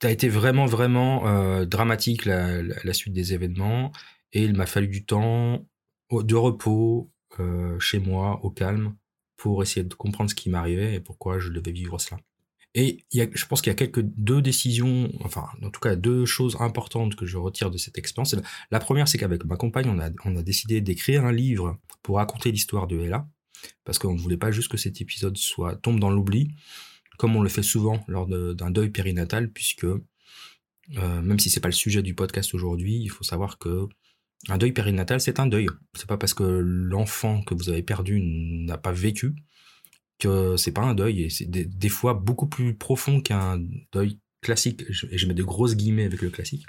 ça 0.00 0.08
a 0.08 0.10
été 0.10 0.28
vraiment 0.28 0.66
vraiment 0.66 1.26
euh, 1.26 1.64
dramatique 1.64 2.24
la, 2.24 2.92
suite 2.92 3.14
des 3.14 3.32
événements 3.32 3.92
et 4.32 4.42
il 4.44 4.54
m'a 4.54 4.66
fallu 4.66 4.88
du 4.88 5.04
temps 5.04 5.66
de 6.10 6.34
repos 6.34 7.10
euh, 7.40 7.78
chez 7.78 7.98
moi 7.98 8.40
au 8.44 8.50
calme 8.50 8.96
pour 9.36 9.62
essayer 9.62 9.84
de 9.84 9.94
comprendre 9.94 10.30
ce 10.30 10.34
qui 10.34 10.48
m'arrivait 10.48 10.94
et 10.94 11.00
pourquoi 11.00 11.38
je 11.38 11.50
devais 11.50 11.72
vivre 11.72 12.00
cela. 12.00 12.20
Et 12.74 13.04
y 13.12 13.22
a, 13.22 13.26
je 13.32 13.46
pense 13.46 13.62
qu'il 13.62 13.70
y 13.70 13.72
a 13.72 13.76
quelques 13.76 14.02
deux 14.02 14.42
décisions, 14.42 15.10
enfin, 15.24 15.46
en 15.62 15.70
tout 15.70 15.80
cas, 15.80 15.96
deux 15.96 16.26
choses 16.26 16.56
importantes 16.60 17.16
que 17.16 17.24
je 17.24 17.38
retire 17.38 17.70
de 17.70 17.78
cette 17.78 17.96
expérience. 17.96 18.36
La 18.70 18.80
première, 18.80 19.08
c'est 19.08 19.16
qu'avec 19.16 19.44
ma 19.46 19.56
compagne, 19.56 19.88
on 19.88 19.98
a, 19.98 20.10
on 20.26 20.36
a 20.36 20.42
décidé 20.42 20.82
d'écrire 20.82 21.24
un 21.24 21.32
livre 21.32 21.78
pour 22.02 22.16
raconter 22.16 22.52
l'histoire 22.52 22.86
de 22.86 22.98
Ella, 23.00 23.26
parce 23.84 23.98
qu'on 23.98 24.12
ne 24.12 24.18
voulait 24.18 24.36
pas 24.36 24.50
juste 24.50 24.70
que 24.70 24.76
cet 24.76 25.00
épisode 25.00 25.38
soit 25.38 25.76
tombe 25.76 25.98
dans 25.98 26.10
l'oubli, 26.10 26.50
comme 27.16 27.34
on 27.34 27.42
le 27.42 27.48
fait 27.48 27.62
souvent 27.62 28.04
lors 28.08 28.26
d'un 28.26 28.70
deuil 28.70 28.90
périnatal, 28.90 29.50
puisque 29.50 29.84
euh, 29.84 31.22
même 31.22 31.38
si 31.38 31.48
c'est 31.48 31.60
pas 31.60 31.68
le 31.68 31.72
sujet 31.72 32.02
du 32.02 32.14
podcast 32.14 32.52
aujourd'hui, 32.54 32.96
il 33.00 33.08
faut 33.08 33.24
savoir 33.24 33.58
que 33.58 33.88
un 34.48 34.58
deuil 34.58 34.72
périnatal, 34.72 35.20
c'est 35.20 35.40
un 35.40 35.46
deuil. 35.46 35.66
C'est 35.94 36.06
pas 36.06 36.18
parce 36.18 36.34
que 36.34 36.44
l'enfant 36.44 37.42
que 37.42 37.54
vous 37.54 37.68
avez 37.68 37.82
perdu 37.82 38.20
n'a 38.22 38.78
pas 38.78 38.92
vécu 38.92 39.34
que 40.18 40.56
c'est 40.56 40.72
pas 40.72 40.82
un 40.82 40.94
deuil. 40.94 41.24
Et 41.24 41.30
c'est 41.30 41.46
des, 41.46 41.88
fois 41.88 42.14
beaucoup 42.14 42.46
plus 42.46 42.74
profond 42.74 43.20
qu'un 43.20 43.60
deuil 43.92 44.20
classique. 44.40 44.82
Et 45.10 45.18
je 45.18 45.26
mets 45.26 45.34
de 45.34 45.42
grosses 45.42 45.76
guillemets 45.76 46.04
avec 46.04 46.22
le 46.22 46.30
classique. 46.30 46.66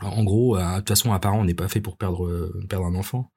En 0.00 0.24
gros 0.24 0.56
euh, 0.56 0.72
de 0.74 0.78
toute 0.78 0.88
façon 0.88 1.12
un 1.12 1.18
parent 1.18 1.44
n'est 1.44 1.54
pas 1.54 1.68
fait 1.68 1.80
pour 1.80 1.96
perdre 1.96 2.26
euh, 2.26 2.66
perdre 2.68 2.84
un 2.84 2.94
enfant 2.94 3.32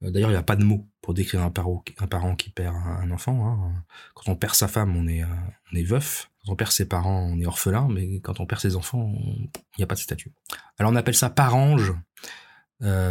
d'ailleurs 0.00 0.30
il 0.30 0.34
n'y 0.34 0.38
a 0.38 0.42
pas 0.42 0.56
de 0.56 0.64
mots 0.64 0.88
pour 1.02 1.14
décrire 1.14 1.42
un 1.42 1.50
parent 1.50 2.36
qui 2.36 2.50
perd 2.50 2.74
un 2.74 3.10
enfant 3.10 3.46
hein. 3.46 3.84
quand 4.14 4.30
on 4.30 4.36
perd 4.36 4.54
sa 4.54 4.68
femme 4.68 4.96
on 4.96 5.06
est 5.06 5.22
on 5.24 5.76
est 5.76 5.82
veuf 5.82 6.30
quand 6.44 6.52
on 6.52 6.56
perd 6.56 6.72
ses 6.72 6.86
parents 6.86 7.28
on 7.30 7.38
est 7.38 7.46
orphelin 7.46 7.88
mais 7.90 8.20
quand 8.20 8.40
on 8.40 8.46
perd 8.46 8.60
ses 8.60 8.76
enfants 8.76 9.12
il 9.14 9.50
n'y 9.78 9.84
a 9.84 9.86
pas 9.86 9.94
de 9.94 10.00
statut 10.00 10.32
alors 10.78 10.90
on 10.92 10.96
appelle 10.96 11.14
ça 11.14 11.28
parange 11.30 11.92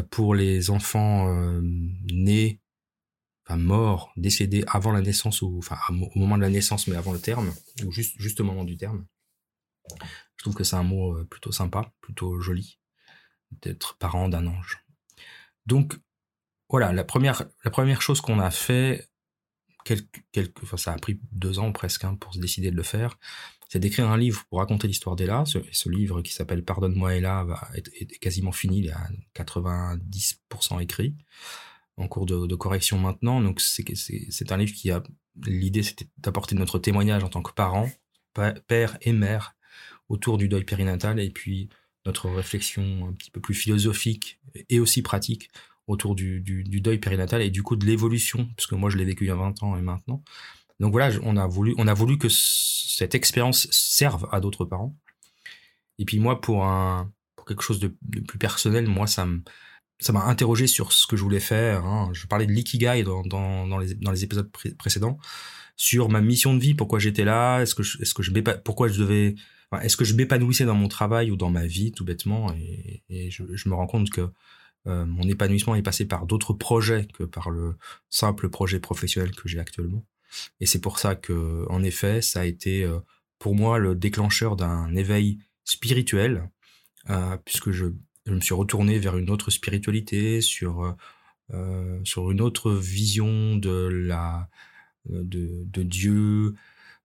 pour 0.10 0.34
les 0.34 0.72
enfants 0.72 1.32
nés 2.12 2.60
mort, 3.58 4.12
décédé 4.16 4.64
avant 4.68 4.92
la 4.92 5.02
naissance 5.02 5.42
ou 5.42 5.58
enfin 5.58 5.78
au 5.90 6.20
moment 6.20 6.38
de 6.38 6.42
la 6.42 6.50
naissance 6.50 6.88
mais 6.88 6.96
avant 6.96 7.14
le 7.14 7.20
terme 7.20 7.54
ou 7.86 7.92
juste 7.92 8.16
juste 8.20 8.40
au 8.40 8.44
moment 8.44 8.64
du 8.64 8.78
terme. 8.78 9.06
Je 10.38 10.44
trouve 10.44 10.56
que 10.56 10.64
c'est 10.64 10.76
un 10.76 10.84
mot 10.84 11.16
euh, 11.16 11.26
plutôt 11.26 11.52
sympa, 11.52 11.92
plutôt 12.02 12.40
joli 12.40 12.80
d'être 13.64 13.98
parent 13.98 14.30
d'un 14.30 14.46
ange. 14.46 14.86
Donc 15.66 15.98
voilà, 16.70 16.94
la 16.94 17.04
première 17.04 18.02
chose 18.02 18.22
qu'on 18.22 18.40
a 18.40 18.52
fait 18.52 19.10
ça 20.78 20.94
a 20.94 20.98
pris 20.98 21.20
deux 21.32 21.60
ans 21.60 21.72
presque 21.72 22.04
hein, 22.04 22.16
pour 22.16 22.34
se 22.34 22.40
décider 22.40 22.72
de 22.72 22.76
le 22.76 22.84
faire, 22.84 23.18
c'est 23.70 23.80
d'écrire 23.80 24.10
un 24.10 24.18
livre 24.18 24.44
pour 24.50 24.60
raconter 24.60 24.88
l'histoire 24.88 25.16
d'Ella. 25.16 25.44
Ce, 25.46 25.90
livre 25.90 26.22
qui 26.22 26.34
s'appelle 26.34 26.64
Pardonne-moi 26.64 27.16
Ella 27.16 27.44
va 27.44 27.68
est 27.76 28.20
quasiment 28.20 28.52
fini, 28.52 28.80
il 28.80 28.88
est 28.88 28.92
à 28.92 29.10
90% 29.36 30.82
écrit 30.82 31.16
en 31.98 32.08
cours 32.08 32.26
de, 32.26 32.56
correction 32.56 32.98
maintenant. 32.98 33.42
Donc 33.42 33.62
c'est 33.62 34.52
un 34.52 34.58
livre 34.58 34.74
qui 34.74 34.92
a 34.92 35.04
l'idée 35.46 35.84
c'était 35.84 36.08
d'apporter 36.18 36.56
notre 36.56 36.80
témoignage 36.80 37.24
en 37.24 37.30
tant 37.30 37.42
que 37.42 37.54
parents, 37.54 37.90
père 38.68 38.98
et 39.02 39.14
mère 39.14 39.56
autour 40.08 40.38
du 40.38 40.48
deuil 40.48 40.64
périnatal 40.64 41.20
et 41.20 41.30
puis 41.30 41.70
notre 42.06 42.30
réflexion 42.30 43.08
un 43.08 43.14
petit 43.14 43.30
peu 43.30 43.40
plus 43.40 43.54
philosophique 43.54 44.40
et 44.70 44.80
aussi 44.80 45.04
pratique 45.04 45.52
autour 45.90 46.16
du, 46.16 46.42
deuil 46.42 47.00
périnatal 47.00 47.42
et 47.42 47.50
du 47.50 47.64
coup 47.64 47.76
de 47.76 47.86
l'évolution, 47.86 48.50
parce 48.56 48.68
que 48.68 48.76
moi 48.76 48.90
je 48.90 48.98
l'ai 48.98 49.06
vécu 49.06 49.26
il 49.26 49.28
y 49.28 49.32
a 49.32 49.36
20 49.36 49.64
ans 49.64 49.78
et 49.78 49.82
maintenant. 49.82 50.24
Donc 50.80 50.92
voilà, 50.92 51.14
on 51.24 51.36
a 51.36 51.46
voulu, 51.46 51.76
on 51.78 51.88
a 51.88 51.94
voulu 51.94 52.18
que 52.18 52.30
cette 52.30 53.16
expérience 53.16 53.68
serve 53.72 54.30
à 54.32 54.40
d'autres 54.40 54.66
parents. 54.66 54.96
Et 55.98 56.06
puis 56.06 56.20
moi, 56.20 56.40
pour 56.40 56.66
un, 56.66 57.12
pour 57.36 57.46
quelque 57.46 57.64
chose 57.64 57.80
de, 57.80 57.94
plus 58.28 58.38
personnel, 58.38 58.88
moi 58.88 59.08
ça 59.08 59.28
ça 60.02 60.14
m'a 60.14 60.24
interrogé 60.24 60.68
sur 60.68 60.94
ce 60.94 61.06
que 61.06 61.18
je 61.18 61.24
voulais 61.24 61.42
faire. 61.42 61.86
Hein. 61.86 62.10
Je 62.14 62.26
parlais 62.26 62.46
de 62.46 62.54
l'ikigai 62.54 63.04
dans, 63.04 63.22
dans, 63.24 63.68
dans, 63.68 63.78
les, 63.78 63.96
dans 63.96 64.12
les 64.12 64.24
épisodes 64.24 64.50
précédents, 64.78 65.18
sur 65.76 66.10
ma 66.10 66.22
mission 66.22 66.54
de 66.54 66.60
vie, 66.60 66.74
pourquoi 66.74 67.00
j'étais 67.00 67.26
là, 67.26 67.62
est-ce 67.62 67.76
que 67.76 67.84
je, 67.84 68.02
est-ce 68.02 68.14
que 68.14 68.24
je 68.24 68.32
je 68.32 69.00
devais, 69.02 69.36
est-ce 69.82 69.98
que 69.98 70.06
je 70.06 70.14
m'épanouissais 70.14 70.66
dans 70.66 70.76
mon 70.76 70.88
travail 70.88 71.32
ou 71.32 71.36
dans 71.36 71.50
ma 71.50 71.66
vie, 71.66 71.92
tout 71.92 72.06
bêtement. 72.06 72.54
Et, 73.10 73.30
je, 73.32 73.44
me 73.70 73.74
rends 73.74 73.88
compte 73.88 74.10
que 74.10 74.30
euh, 74.88 75.06
mon 75.06 75.28
épanouissement 75.28 75.76
est 75.76 75.82
passé 75.82 76.06
par 76.06 76.26
d'autres 76.26 76.54
projets 76.54 77.08
que 77.14 77.24
par 77.24 77.50
le 77.50 77.76
simple 78.10 78.50
projet 78.50 78.80
professionnel 78.80 79.32
que 79.36 79.48
j'ai 79.48 79.60
actuellement. 79.60 80.06
Et 80.60 80.66
c'est 80.66 80.80
pour 80.80 81.00
ça 81.00 81.16
que, 81.16 81.66
en 81.70 81.84
effet, 81.84 82.22
ça 82.22 82.42
a 82.42 82.46
été 82.46 82.84
euh, 82.84 83.00
pour 83.40 83.56
moi 83.56 83.80
le 83.80 83.96
déclencheur 83.96 84.56
d'un 84.56 84.96
éveil 84.96 85.40
spirituel, 85.66 86.50
euh, 87.10 87.38
puisque 87.46 87.72
je 87.72 87.88
me 88.28 88.42
suis 88.42 88.54
retourné 88.54 89.00
vers 89.00 89.18
une 89.18 89.30
autre 89.30 89.52
spiritualité, 89.52 90.42
sur, 90.42 90.96
sur 92.04 92.30
une 92.30 92.42
autre 92.42 92.72
vision 92.72 93.56
de, 93.56 93.88
la, 93.88 94.50
de, 95.10 95.84
Dieu, 95.84 96.54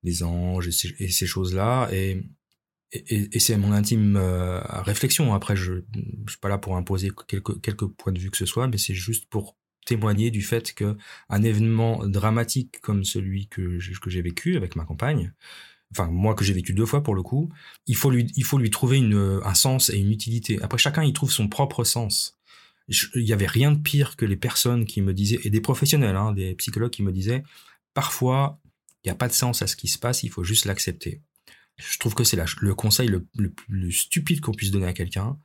des 0.02 0.22
anges 0.22 0.68
et 0.68 1.08
ces, 1.08 1.26
choses-là. 1.26 1.88
Et, 1.92 2.22
et, 2.94 3.40
c'est 3.40 3.56
mon 3.56 3.72
intime 3.72 4.16
euh, 4.16 4.60
réflexion. 4.82 5.34
Après, 5.34 5.56
je 5.56 5.72
ne 5.72 6.28
suis 6.28 6.38
pas 6.40 6.48
là 6.48 6.58
pour 6.58 6.76
imposer 6.76 7.10
quelques, 7.26 7.86
points 7.86 8.12
de 8.12 8.18
vue 8.18 8.30
que 8.30 8.36
ce 8.36 8.46
soit, 8.46 8.68
mais 8.68 8.78
c'est 8.78 8.94
juste 8.94 9.26
pour 9.28 9.56
témoigner 9.86 10.30
du 10.30 10.42
fait 10.42 10.72
que 10.72 10.96
un 11.28 11.42
événement 11.42 12.06
dramatique 12.06 12.80
comme 12.80 13.04
celui 13.04 13.48
que 13.48 13.78
j'ai 13.78 14.22
vécu 14.22 14.56
avec 14.56 14.76
ma 14.76 14.84
compagne, 14.84 15.32
enfin 15.90 16.10
moi 16.10 16.34
que 16.34 16.44
j'ai 16.44 16.54
vécu 16.54 16.72
deux 16.72 16.86
fois 16.86 17.02
pour 17.02 17.14
le 17.14 17.22
coup, 17.22 17.50
il 17.86 17.96
faut 17.96 18.10
lui, 18.10 18.26
il 18.36 18.44
faut 18.44 18.58
lui 18.58 18.70
trouver 18.70 18.98
une, 18.98 19.40
un 19.44 19.54
sens 19.54 19.90
et 19.90 19.98
une 19.98 20.10
utilité. 20.10 20.58
Après 20.62 20.78
chacun 20.78 21.02
il 21.04 21.12
trouve 21.12 21.30
son 21.30 21.48
propre 21.48 21.84
sens. 21.84 22.38
il 22.88 23.22
y 23.22 23.32
avait 23.34 23.46
rien 23.46 23.72
de 23.72 23.78
pire 23.80 24.16
que 24.16 24.24
les 24.24 24.36
personnes 24.36 24.86
qui 24.86 25.02
me 25.02 25.12
disaient 25.12 25.40
et 25.44 25.50
des 25.50 25.60
professionnels, 25.60 26.16
hein, 26.16 26.32
des 26.32 26.54
psychologues 26.54 26.90
qui 26.90 27.02
me 27.02 27.12
disaient 27.12 27.42
parfois 27.92 28.58
il 29.04 29.08
n'y 29.08 29.12
a 29.12 29.16
pas 29.16 29.28
de 29.28 29.34
sens 29.34 29.60
à 29.60 29.66
ce 29.66 29.76
qui 29.76 29.88
se 29.88 29.98
passe, 29.98 30.22
il 30.22 30.30
faut 30.30 30.44
juste 30.44 30.64
l'accepter. 30.64 31.20
Je 31.76 31.98
trouve 31.98 32.14
que 32.14 32.24
c'est 32.24 32.38
le 32.60 32.74
conseil 32.74 33.08
le, 33.08 33.50
plus 33.50 33.92
stupide 33.92 34.40
qu'on 34.40 34.52
puisse 34.52 34.70
donner 34.70 34.86
à 34.86 34.92
quelqu'un, 34.92 35.36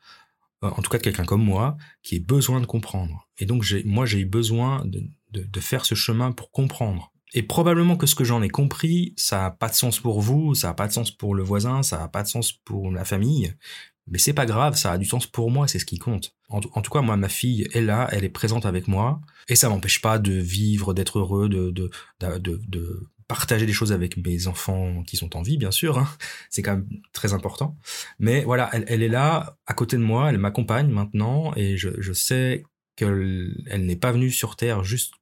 euh, 0.63 0.69
en 0.69 0.81
tout 0.81 0.89
cas 0.89 0.97
de 0.97 1.03
quelqu'un 1.03 1.25
comme 1.25 1.43
moi, 1.43 1.77
qui 2.03 2.15
ait 2.15 2.19
besoin 2.19 2.61
de 2.61 2.65
comprendre. 2.65 3.27
Et 3.37 3.45
donc 3.45 3.65
moi 3.85 4.05
j'ai 4.05 4.19
eu 4.19 4.25
besoin 4.25 4.85
de, 4.85 5.59
faire 5.59 5.85
ce 5.85 5.95
chemin 5.95 6.31
pour 6.31 6.51
comprendre 6.51 7.11
et 7.33 7.43
probablement 7.43 7.95
que 7.95 8.07
ce 8.07 8.15
que 8.15 8.23
j'en 8.23 8.41
ai 8.41 8.49
compris, 8.49 9.13
ça 9.15 9.45
a 9.45 9.51
pas 9.51 9.69
de 9.69 9.75
sens 9.75 9.99
pour 9.99 10.21
vous, 10.21 10.55
ça 10.55 10.69
a 10.69 10.73
pas 10.73 10.87
de 10.87 10.93
sens 10.93 11.11
pour 11.11 11.35
le 11.35 11.43
voisin, 11.43 11.83
ça 11.83 12.03
a 12.03 12.07
pas 12.07 12.23
de 12.23 12.27
sens 12.27 12.51
pour 12.51 12.91
la 12.91 13.05
famille. 13.05 13.53
Mais 14.07 14.17
c'est 14.17 14.33
pas 14.33 14.47
grave, 14.47 14.75
ça 14.75 14.91
a 14.93 14.97
du 14.97 15.05
sens 15.05 15.27
pour 15.27 15.51
moi, 15.51 15.67
c'est 15.67 15.77
ce 15.77 15.85
qui 15.85 15.99
compte. 15.99 16.35
En, 16.49 16.61
tout 16.61 16.91
cas, 16.91 17.01
moi, 17.01 17.15
ma 17.15 17.29
fille 17.29 17.67
est 17.73 17.81
là, 17.81 18.07
elle 18.11 18.23
est 18.23 18.29
présente 18.29 18.65
avec 18.65 18.87
moi, 18.87 19.21
et 19.47 19.55
ça 19.55 19.69
m'empêche 19.69 20.01
pas 20.01 20.17
de 20.17 20.33
vivre, 20.33 20.95
d'être 20.95 21.19
heureux, 21.19 21.47
de, 21.47 21.91
partager 23.29 23.67
des 23.67 23.73
choses 23.73 23.93
avec 23.93 24.17
mes 24.17 24.47
enfants 24.47 25.03
qui 25.03 25.15
sont 25.15 25.37
en 25.37 25.43
vie, 25.43 25.57
bien 25.57 25.69
sûr. 25.69 25.99
Hein. 25.99 26.09
C'est 26.49 26.63
quand 26.63 26.77
même 26.77 26.89
très 27.13 27.33
important. 27.33 27.77
Mais 28.17 28.43
voilà, 28.43 28.69
elle, 28.73 28.85
elle 28.87 29.03
est 29.03 29.07
là, 29.07 29.55
à 29.67 29.75
côté 29.75 29.97
de 29.97 30.01
moi, 30.01 30.31
elle 30.31 30.39
m'accompagne 30.39 30.89
maintenant, 30.89 31.53
et 31.55 31.77
je, 31.77 31.89
je 32.01 32.11
sais 32.11 32.63
qu'elle 32.95 33.55
elle, 33.67 33.85
n'est 33.85 33.95
pas 33.95 34.11
venue 34.11 34.31
sur 34.31 34.55
Terre 34.55 34.83
juste 34.83 35.13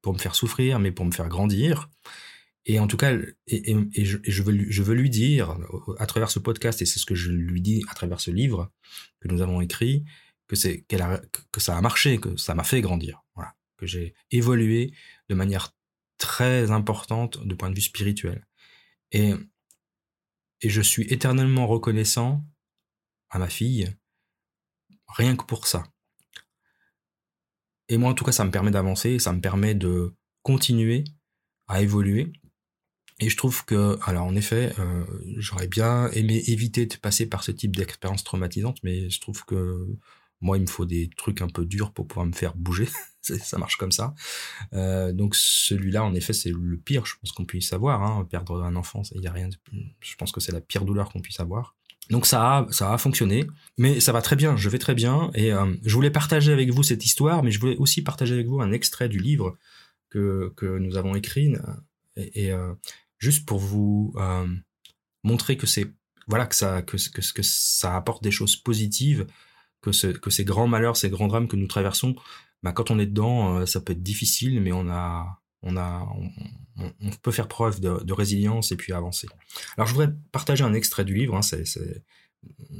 pour 0.00 0.14
me 0.14 0.18
faire 0.18 0.34
souffrir, 0.34 0.78
mais 0.78 0.92
pour 0.92 1.04
me 1.04 1.12
faire 1.12 1.28
grandir. 1.28 1.90
Et 2.64 2.80
en 2.80 2.86
tout 2.86 2.96
cas, 2.96 3.12
et, 3.46 3.76
et, 3.94 4.04
je, 4.04 4.42
veux, 4.42 4.70
je 4.70 4.82
veux 4.82 4.94
lui 4.94 5.10
dire, 5.10 5.58
à 5.98 6.06
travers 6.06 6.30
ce 6.30 6.38
podcast, 6.38 6.80
et 6.80 6.86
c'est 6.86 6.98
ce 6.98 7.06
que 7.06 7.14
je 7.14 7.30
lui 7.30 7.60
dis 7.60 7.84
à 7.90 7.94
travers 7.94 8.20
ce 8.20 8.30
livre 8.30 8.70
que 9.20 9.28
nous 9.28 9.42
avons 9.42 9.60
écrit, 9.60 10.04
que 10.48 10.56
c'est 10.56 10.86
que 10.88 11.60
ça 11.60 11.76
a 11.76 11.80
marché, 11.82 12.18
que 12.18 12.34
ça 12.38 12.54
m'a 12.54 12.64
fait 12.64 12.80
grandir, 12.80 13.22
voilà, 13.34 13.54
que 13.76 13.86
j'ai 13.86 14.14
évolué 14.30 14.92
de 15.28 15.34
manière 15.34 15.74
très 16.22 16.70
importante 16.70 17.44
de 17.44 17.54
point 17.54 17.68
de 17.68 17.74
vue 17.74 17.82
spirituel. 17.82 18.46
Et, 19.10 19.34
et 20.60 20.68
je 20.70 20.80
suis 20.80 21.02
éternellement 21.12 21.66
reconnaissant 21.66 22.44
à 23.28 23.40
ma 23.40 23.48
fille, 23.48 23.92
rien 25.08 25.36
que 25.36 25.44
pour 25.44 25.66
ça. 25.66 25.82
Et 27.88 27.96
moi, 27.96 28.10
en 28.10 28.14
tout 28.14 28.24
cas, 28.24 28.32
ça 28.32 28.44
me 28.44 28.52
permet 28.52 28.70
d'avancer, 28.70 29.18
ça 29.18 29.32
me 29.32 29.40
permet 29.40 29.74
de 29.74 30.14
continuer 30.42 31.02
à 31.66 31.82
évoluer. 31.82 32.32
Et 33.18 33.28
je 33.28 33.36
trouve 33.36 33.64
que, 33.64 33.98
alors 34.02 34.26
en 34.26 34.36
effet, 34.36 34.72
euh, 34.78 35.04
j'aurais 35.36 35.68
bien 35.68 36.08
aimé 36.12 36.40
éviter 36.46 36.86
de 36.86 36.96
passer 36.96 37.28
par 37.28 37.42
ce 37.42 37.50
type 37.50 37.74
d'expérience 37.74 38.22
traumatisante, 38.22 38.78
mais 38.84 39.10
je 39.10 39.20
trouve 39.20 39.44
que 39.44 39.86
moi, 40.42 40.58
il 40.58 40.62
me 40.62 40.66
faut 40.66 40.84
des 40.84 41.08
trucs 41.16 41.40
un 41.40 41.48
peu 41.48 41.64
durs 41.64 41.92
pour 41.92 42.06
pouvoir 42.06 42.26
me 42.26 42.32
faire 42.32 42.54
bouger. 42.54 42.88
ça 43.22 43.56
marche 43.56 43.76
comme 43.76 43.92
ça. 43.92 44.14
Euh, 44.74 45.12
donc 45.12 45.34
celui-là, 45.36 46.04
en 46.04 46.14
effet, 46.14 46.32
c'est 46.32 46.50
le 46.50 46.76
pire, 46.76 47.06
je 47.06 47.14
pense 47.20 47.32
qu'on 47.32 47.44
puisse 47.44 47.72
avoir. 47.72 48.02
Hein. 48.02 48.26
Perdre 48.30 48.62
un 48.62 48.76
enfant, 48.76 49.02
il 49.14 49.22
y 49.22 49.26
a 49.26 49.32
rien. 49.32 49.48
Je 50.00 50.16
pense 50.16 50.32
que 50.32 50.40
c'est 50.40 50.52
la 50.52 50.60
pire 50.60 50.84
douleur 50.84 51.10
qu'on 51.10 51.20
puisse 51.20 51.40
avoir. 51.40 51.76
Donc 52.10 52.26
ça 52.26 52.58
a, 52.58 52.66
ça 52.72 52.92
a 52.92 52.98
fonctionné, 52.98 53.46
mais 53.78 54.00
ça 54.00 54.12
va 54.12 54.22
très 54.22 54.36
bien, 54.36 54.56
je 54.56 54.68
vais 54.68 54.78
très 54.78 54.94
bien, 54.94 55.30
et 55.34 55.52
euh, 55.52 55.72
je 55.84 55.94
voulais 55.94 56.10
partager 56.10 56.52
avec 56.52 56.70
vous 56.70 56.82
cette 56.82 57.04
histoire, 57.04 57.44
mais 57.44 57.52
je 57.52 57.60
voulais 57.60 57.76
aussi 57.76 58.02
partager 58.02 58.34
avec 58.34 58.48
vous 58.48 58.60
un 58.60 58.72
extrait 58.72 59.08
du 59.08 59.18
livre 59.18 59.56
que, 60.10 60.52
que 60.56 60.78
nous 60.78 60.96
avons 60.96 61.14
écrit, 61.14 61.54
et, 62.16 62.46
et 62.46 62.52
euh, 62.52 62.74
juste 63.18 63.46
pour 63.46 63.60
vous 63.60 64.12
euh, 64.16 64.46
montrer 65.22 65.56
que 65.56 65.66
c'est 65.66 65.86
voilà 66.26 66.46
que 66.46 66.54
ça 66.54 66.82
que, 66.82 66.96
que 67.32 67.42
ça 67.42 67.96
apporte 67.96 68.22
des 68.22 68.30
choses 68.30 68.56
positives 68.56 69.26
que, 69.82 69.92
ce, 69.92 70.06
que 70.06 70.30
ces 70.30 70.44
grands 70.44 70.68
malheurs, 70.68 70.96
ces 70.96 71.10
grands 71.10 71.28
drames 71.28 71.48
que 71.48 71.56
nous 71.56 71.66
traversons, 71.66 72.16
bah, 72.62 72.72
quand 72.72 72.90
on 72.90 72.98
est 72.98 73.06
dedans, 73.06 73.58
euh, 73.58 73.66
ça 73.66 73.80
peut 73.80 73.92
être 73.92 74.02
difficile, 74.02 74.60
mais 74.60 74.72
on 74.72 74.86
peut 77.22 77.32
faire 77.32 77.48
preuve 77.48 77.80
de, 77.80 78.12
résilience 78.12 78.72
et 78.72 78.76
puis 78.76 78.92
avancer. 78.92 79.28
Alors, 79.76 79.86
je 79.86 79.94
voudrais 79.94 80.12
partager 80.30 80.64
un 80.64 80.72
extrait 80.72 81.04
du 81.04 81.14
livre. 81.14 81.36
Hein, 81.36 81.40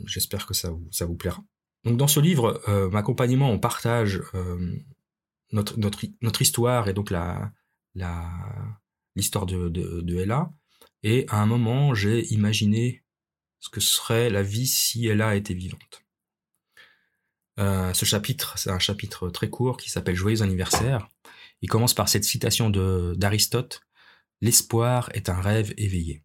j'espère 0.07 0.47
que 0.47 0.55
ça 0.55 0.71
vous, 0.71 1.17
plaira. 1.17 1.45
Donc, 1.85 1.97
dans 1.97 2.09
ce 2.09 2.21
livre, 2.21 2.63
euh, 2.69 2.89
m'accompagnement, 2.91 3.51
on 3.51 3.59
partage 3.59 4.23
euh, 4.35 4.73
notre, 5.51 6.43
histoire 6.43 6.89
et 6.89 6.95
donc 6.95 7.13
l'histoire 9.17 9.47
de 9.47 10.17
Ella. 10.17 10.53
Et 11.03 11.27
à 11.29 11.43
un 11.43 11.47
moment, 11.47 11.95
j'ai 11.95 12.33
imaginé 12.33 13.03
ce 13.59 13.69
que 13.69 13.81
serait 13.81 14.31
la 14.31 14.43
vie 14.43 14.67
si 14.67 15.07
Ella 15.07 15.35
était 15.35 15.55
vivante. 15.55 16.02
Euh, 17.63 17.95
ce 17.95 18.05
chapitre, 18.05 18.59
c'est 18.59 18.71
un 18.71 18.81
chapitre 18.81 19.29
très 19.29 19.49
court 19.49 19.77
qui 19.77 19.89
s'appelle 19.89 20.17
Joyeux 20.17 20.43
anniversaire. 20.43 21.09
Il 21.61 21.69
commence 21.69 21.95
par 21.95 22.09
cette 22.09 22.25
citation 22.25 22.71
d'Aristote 22.71 23.83
L'espoir 24.41 25.09
est 25.15 25.29
un 25.29 25.41
rêve 25.41 25.73
éveillé. 25.77 26.25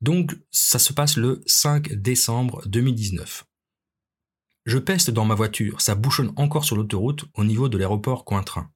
Donc, 0.00 0.36
ça 0.50 0.80
se 0.80 0.92
passe 0.92 1.16
le 1.16 1.42
5 1.46 1.92
décembre 1.92 2.66
2019. 2.66 3.46
Je 4.64 4.78
peste 4.78 5.10
dans 5.10 5.24
ma 5.24 5.36
voiture, 5.36 5.80
ça 5.80 5.94
bouchonne 5.94 6.32
encore 6.34 6.64
sur 6.64 6.74
l'autoroute 6.74 7.26
au 7.34 7.44
niveau 7.44 7.68
de 7.68 7.78
l'aéroport 7.78 8.24
Cointrin. 8.24 8.68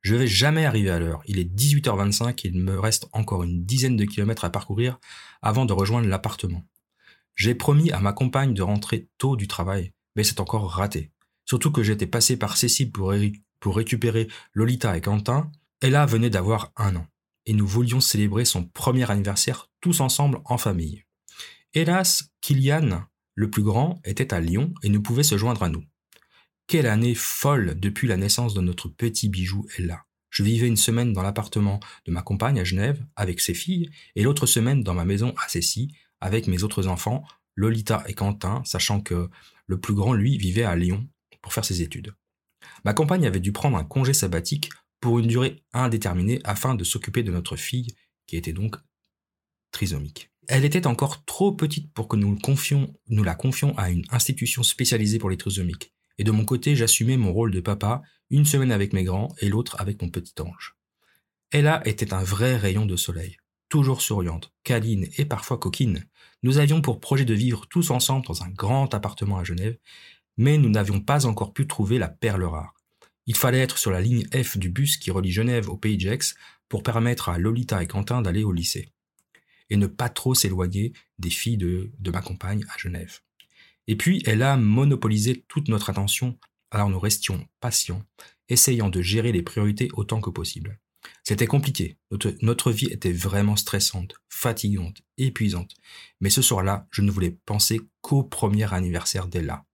Je 0.00 0.14
vais 0.14 0.26
jamais 0.26 0.64
arriver 0.64 0.88
à 0.88 0.98
l'heure. 0.98 1.20
Il 1.26 1.38
est 1.38 1.44
18h25 1.44 2.46
et 2.46 2.48
il 2.48 2.58
me 2.58 2.80
reste 2.80 3.08
encore 3.12 3.42
une 3.42 3.66
dizaine 3.66 3.96
de 3.96 4.06
kilomètres 4.06 4.46
à 4.46 4.50
parcourir 4.50 4.98
avant 5.42 5.66
de 5.66 5.74
rejoindre 5.74 6.08
l'appartement. 6.08 6.64
J'ai 7.34 7.54
promis 7.54 7.92
à 7.92 8.00
ma 8.00 8.14
compagne 8.14 8.54
de 8.54 8.62
rentrer 8.62 9.10
tôt 9.18 9.36
du 9.36 9.46
travail, 9.46 9.92
mais 10.16 10.24
c'est 10.24 10.40
encore 10.40 10.68
raté. 10.70 11.10
Surtout 11.44 11.70
que 11.70 11.82
j'étais 11.82 12.06
passé 12.06 12.36
par 12.36 12.56
Cécile 12.56 12.90
pour, 12.90 13.12
récupérer 13.76 14.28
Lolita 14.52 14.96
et 14.96 15.00
Quentin. 15.00 15.50
Ella 15.80 16.06
venait 16.06 16.30
d'avoir 16.30 16.72
un 16.76 16.96
an. 16.96 17.06
Et 17.44 17.52
nous 17.52 17.66
voulions 17.66 18.00
célébrer 18.00 18.44
son 18.44 18.64
premier 18.64 19.08
anniversaire 19.08 19.70
tous 19.80 20.00
ensemble 20.00 20.40
en 20.44 20.58
famille. 20.58 21.04
Hélas, 21.74 22.30
Kylian, 22.40 23.04
le 23.34 23.50
plus 23.50 23.62
grand, 23.62 24.00
était 24.04 24.34
à 24.34 24.40
Lyon 24.40 24.74
et 24.82 24.88
ne 24.88 24.98
pouvait 24.98 25.22
se 25.22 25.38
joindre 25.38 25.62
à 25.62 25.68
nous. 25.68 25.84
Quelle 26.66 26.86
année 26.86 27.14
folle 27.14 27.78
depuis 27.78 28.08
la 28.08 28.16
naissance 28.16 28.54
de 28.54 28.60
notre 28.60 28.88
petit 28.88 29.28
bijou 29.28 29.66
Ella. 29.78 30.04
Je 30.30 30.42
vivais 30.42 30.66
une 30.66 30.76
semaine 30.76 31.12
dans 31.12 31.22
l'appartement 31.22 31.78
de 32.04 32.12
ma 32.12 32.22
compagne 32.22 32.58
à 32.58 32.64
Genève 32.64 33.04
avec 33.14 33.40
ses 33.40 33.54
filles 33.54 33.90
et 34.16 34.22
l'autre 34.22 34.46
semaine 34.46 34.82
dans 34.82 34.94
ma 34.94 35.04
maison 35.04 35.32
à 35.42 35.48
Cécy 35.48 35.94
avec 36.20 36.48
mes 36.48 36.62
autres 36.64 36.88
enfants, 36.88 37.24
Lolita 37.54 38.04
et 38.06 38.14
Quentin, 38.14 38.62
sachant 38.64 39.00
que 39.00 39.30
le 39.66 39.80
plus 39.80 39.94
grand, 39.94 40.12
lui, 40.12 40.38
vivait 40.38 40.64
à 40.64 40.76
Lyon 40.76 41.08
pour 41.42 41.52
faire 41.52 41.64
ses 41.64 41.82
études. 41.82 42.14
Ma 42.84 42.94
compagne 42.94 43.26
avait 43.26 43.40
dû 43.40 43.52
prendre 43.52 43.76
un 43.76 43.84
congé 43.84 44.12
sabbatique 44.12 44.70
pour 45.00 45.18
une 45.18 45.26
durée 45.26 45.62
indéterminée 45.72 46.40
afin 46.44 46.74
de 46.74 46.84
s'occuper 46.84 47.22
de 47.22 47.32
notre 47.32 47.56
fille 47.56 47.88
qui 48.26 48.36
était 48.36 48.52
donc 48.52 48.76
trisomique. 49.70 50.30
Elle 50.48 50.64
était 50.64 50.86
encore 50.86 51.24
trop 51.24 51.52
petite 51.52 51.92
pour 51.92 52.08
que 52.08 52.16
nous, 52.16 52.36
la 53.24 53.34
confions 53.34 53.76
à 53.76 53.90
une 53.90 54.04
institution 54.10 54.62
spécialisée 54.62 55.18
pour 55.18 55.30
les 55.30 55.36
trisomiques. 55.36 55.92
Et 56.18 56.24
de 56.24 56.30
mon 56.30 56.44
côté, 56.44 56.76
j'assumais 56.76 57.16
mon 57.16 57.32
rôle 57.32 57.50
de 57.50 57.60
papa, 57.60 58.02
une 58.30 58.44
semaine 58.44 58.72
avec 58.72 58.92
mes 58.92 59.04
grands 59.04 59.34
et 59.40 59.48
l'autre 59.48 59.76
avec 59.80 60.00
mon 60.00 60.08
petit 60.08 60.40
ange. 60.40 60.76
Ella 61.50 61.82
était 61.84 62.14
un 62.14 62.22
vrai 62.22 62.56
rayon 62.56 62.86
de 62.86 62.96
soleil, 62.96 63.36
toujours 63.68 64.02
souriante, 64.02 64.52
câline 64.64 65.08
et 65.18 65.24
parfois 65.24 65.58
coquine. 65.58 66.04
Nous 66.42 66.58
avions 66.58 66.80
pour 66.80 67.00
projet 67.00 67.24
de 67.24 67.34
vivre 67.34 67.66
tous 67.66 67.90
ensemble 67.90 68.26
dans 68.26 68.42
un 68.42 68.48
grand 68.48 68.92
appartement 68.94 69.38
à 69.38 69.44
Genève, 69.44 69.78
mais 70.36 70.58
nous 70.58 70.68
n'avions 70.68 71.00
pas 71.00 71.26
encore 71.26 71.52
pu 71.52 71.66
trouver 71.66 71.98
la 71.98 72.08
perle 72.08 72.44
rare. 72.44 72.74
Il 73.26 73.36
fallait 73.36 73.58
être 73.58 73.78
sur 73.78 73.90
la 73.90 74.00
ligne 74.00 74.26
F 74.32 74.56
du 74.56 74.68
bus 74.68 74.96
qui 74.96 75.10
relie 75.10 75.32
Genève 75.32 75.68
au 75.68 75.76
Pays 75.76 75.98
Gex 75.98 76.36
pour 76.68 76.82
permettre 76.82 77.28
à 77.28 77.38
Lolita 77.38 77.82
et 77.82 77.86
Quentin 77.86 78.22
d'aller 78.22 78.44
au 78.44 78.52
lycée. 78.52 78.92
Et 79.70 79.76
ne 79.76 79.88
pas 79.88 80.08
trop 80.08 80.34
s'éloigner 80.34 80.92
des 81.18 81.30
filles 81.30 81.56
de 81.56 82.10
ma 82.12 82.22
compagne 82.22 82.64
à 82.72 82.78
Genève. 82.78 83.20
Et 83.88 83.96
puis, 83.96 84.22
elle 84.26 84.42
a 84.42 84.56
monopolisé 84.56 85.44
toute 85.48 85.68
notre 85.68 85.90
attention, 85.90 86.38
alors 86.70 86.88
nous 86.88 86.98
restions 86.98 87.46
patients, 87.60 88.02
essayant 88.48 88.88
de 88.88 89.02
gérer 89.02 89.32
les 89.32 89.42
priorités 89.42 89.88
autant 89.94 90.20
que 90.20 90.30
possible. 90.30 90.78
C'était 91.24 91.46
compliqué, 91.46 91.98
notre, 92.42 92.70
vie 92.70 92.86
était 92.86 93.12
vraiment 93.12 93.56
stressante, 93.56 94.14
fatigante, 94.28 95.02
épuisante, 95.18 95.74
mais 96.20 96.30
ce 96.30 96.42
soir-là, 96.42 96.86
je 96.90 97.02
ne 97.02 97.10
voulais 97.10 97.36
penser 97.46 97.80
qu'au 98.00 98.22
premier 98.22 98.72
anniversaire 98.72 99.26
d'Ella. 99.26 99.64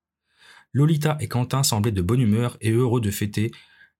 Lolita 0.72 1.18
et 1.20 1.28
Quentin 1.28 1.62
semblaient 1.62 1.92
de 1.92 2.02
bonne 2.02 2.20
humeur 2.20 2.56
et 2.60 2.70
heureux 2.70 3.00
de 3.00 3.10
fêter 3.10 3.50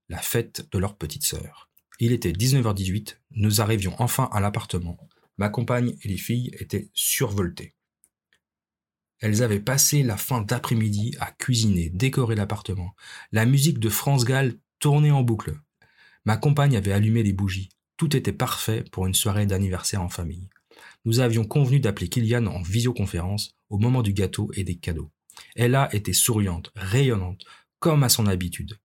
la 0.09 0.19
fête 0.19 0.67
de 0.73 0.79
leur 0.79 0.97
petite 0.97 1.25
sœur. 1.25 1.71
Il 2.01 2.13
était 2.13 2.33
19h18, 2.33 3.19
nous 3.33 3.61
arrivions 3.61 3.95
enfin 3.99 4.29
à 4.33 4.41
l'appartement. 4.41 4.99
Ma 5.37 5.49
compagne 5.49 5.95
et 6.03 6.09
les 6.09 6.17
filles 6.17 6.51
étaient 6.59 6.91
survoltées. 6.95 7.75
Elles 9.21 9.43
avaient 9.43 9.61
passé 9.61 10.03
la 10.03 10.17
fin 10.17 10.41
d'après-midi 10.41 11.15
à 11.21 11.31
cuisiner, 11.31 11.91
décorer 11.91 12.35
l'appartement. 12.35 12.95
La 13.31 13.47
musique 13.47 13.79
de 13.79 13.89
France 13.89 14.25
Gall 14.25 14.59
tournait 14.81 15.13
en 15.13 15.23
boucle. 15.23 15.55
Ma 16.25 16.37
compagne 16.37 16.77
avait 16.77 16.93
allumé 16.93 17.23
les 17.23 17.33
bougies. 17.33 17.71
Tout 17.97 18.17
était 18.17 18.33
parfait 18.33 18.85
pour 18.93 19.07
une 19.07 19.15
soirée 19.15 19.47
d'anniversaire 19.47 20.03
en 20.03 20.09
famille. 20.09 20.49
Nous 21.05 21.21
avions 21.21 21.45
convenu 21.45 21.81
d'appeler 21.81 22.09
Kylian 22.09 22.47
en 22.47 22.63
visioconférence 22.63 23.57
au 23.71 23.79
moment 23.79 24.03
du 24.03 24.13
gâteau 24.13 24.51
et 24.55 24.65
des 24.65 24.77
cadeaux. 24.77 25.11
Ella 25.57 25.89
était 25.93 26.13
souriante, 26.13 26.71
rayonnante, 26.77 27.45
comme 27.79 28.05
à 28.05 28.09
son 28.09 28.27
habitude. 28.27 28.79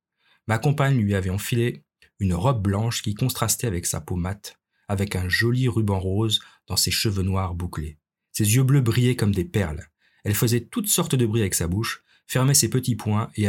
Ma 0.48 0.58
compagne 0.58 0.98
lui 0.98 1.14
avait 1.14 1.30
enfilé 1.30 1.84
une 2.20 2.34
robe 2.34 2.62
blanche 2.62 3.02
qui 3.02 3.14
contrastait 3.14 3.68
avec 3.68 3.86
sa 3.86 4.02
peau 4.02 4.16
mate, 4.16 4.58
avec 4.88 5.16
un 5.16 5.30
joli 5.30 5.68
ruban 5.68 6.00
rose 6.00 6.40
dans 6.68 6.78
ses 6.78 6.92
cheveux 6.92 7.24
noirs 7.24 7.54
bouclés. 7.54 7.98
Ses 8.32 8.56
yeux 8.56 8.64
bleus 8.64 8.82
brillaient 8.82 9.16
comme 9.16 9.36
des 9.36 9.46
perles. 9.46 9.88
Elle 10.24 10.36
faisait 10.36 10.62
toutes 10.62 10.88
sortes 10.88 11.16
de 11.16 11.26
bruits 11.26 11.42
avec 11.42 11.54
sa 11.54 11.68
bouche, 11.68 12.04
fermait 12.28 12.54
ses 12.54 12.70
petits 12.70 12.96
poings 12.96 13.30
et, 13.36 13.48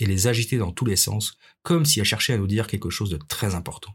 les 0.00 0.26
agitait 0.26 0.56
dans 0.56 0.72
tous 0.72 0.86
les 0.86 0.96
sens, 0.96 1.38
comme 1.62 1.84
si 1.84 2.00
elle 2.00 2.06
cherchait 2.06 2.32
à 2.32 2.38
nous 2.38 2.46
dire 2.46 2.66
quelque 2.66 2.90
chose 2.90 3.10
de 3.10 3.18
très 3.18 3.54
important. 3.54 3.94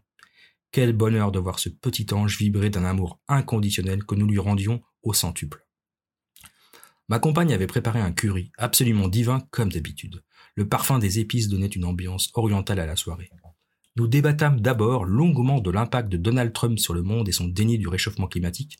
Quel 0.72 0.94
bonheur 0.94 1.32
de 1.32 1.40
voir 1.40 1.60
ce 1.60 1.70
petit 1.70 2.06
ange 2.14 2.38
vibrer 2.38 2.70
d'un 2.70 2.86
amour 2.86 3.20
inconditionnel 3.28 4.04
que 4.04 4.16
nous 4.16 4.28
lui 4.28 4.38
rendions 4.38 4.82
au 5.02 5.14
centuple. 5.14 5.66
Ma 7.08 7.18
compagne 7.18 7.54
avait 7.54 7.66
préparé 7.66 8.00
un 8.00 8.12
curry, 8.12 8.52
absolument 8.58 9.08
divin 9.08 9.42
comme 9.50 9.72
d'habitude. 9.72 10.24
Le 10.54 10.68
parfum 10.68 11.00
des 11.00 11.18
épices 11.18 11.48
donnait 11.48 11.66
une 11.66 11.86
ambiance 11.86 12.30
orientale 12.36 12.80
à 12.80 12.86
la 12.86 12.96
soirée. 12.96 13.32
Nous 13.96 14.08
débattâmes 14.08 14.62
d'abord 14.62 15.06
longuement 15.06 15.60
de 15.60 15.72
l'impact 15.72 16.10
de 16.10 16.18
Donald 16.18 16.54
Trump 16.54 16.78
sur 16.78 16.94
le 16.94 17.02
monde 17.02 17.28
et 17.28 17.32
son 17.32 17.48
déni 17.48 17.80
du 17.80 17.88
réchauffement 17.88 18.28
climatique, 18.28 18.78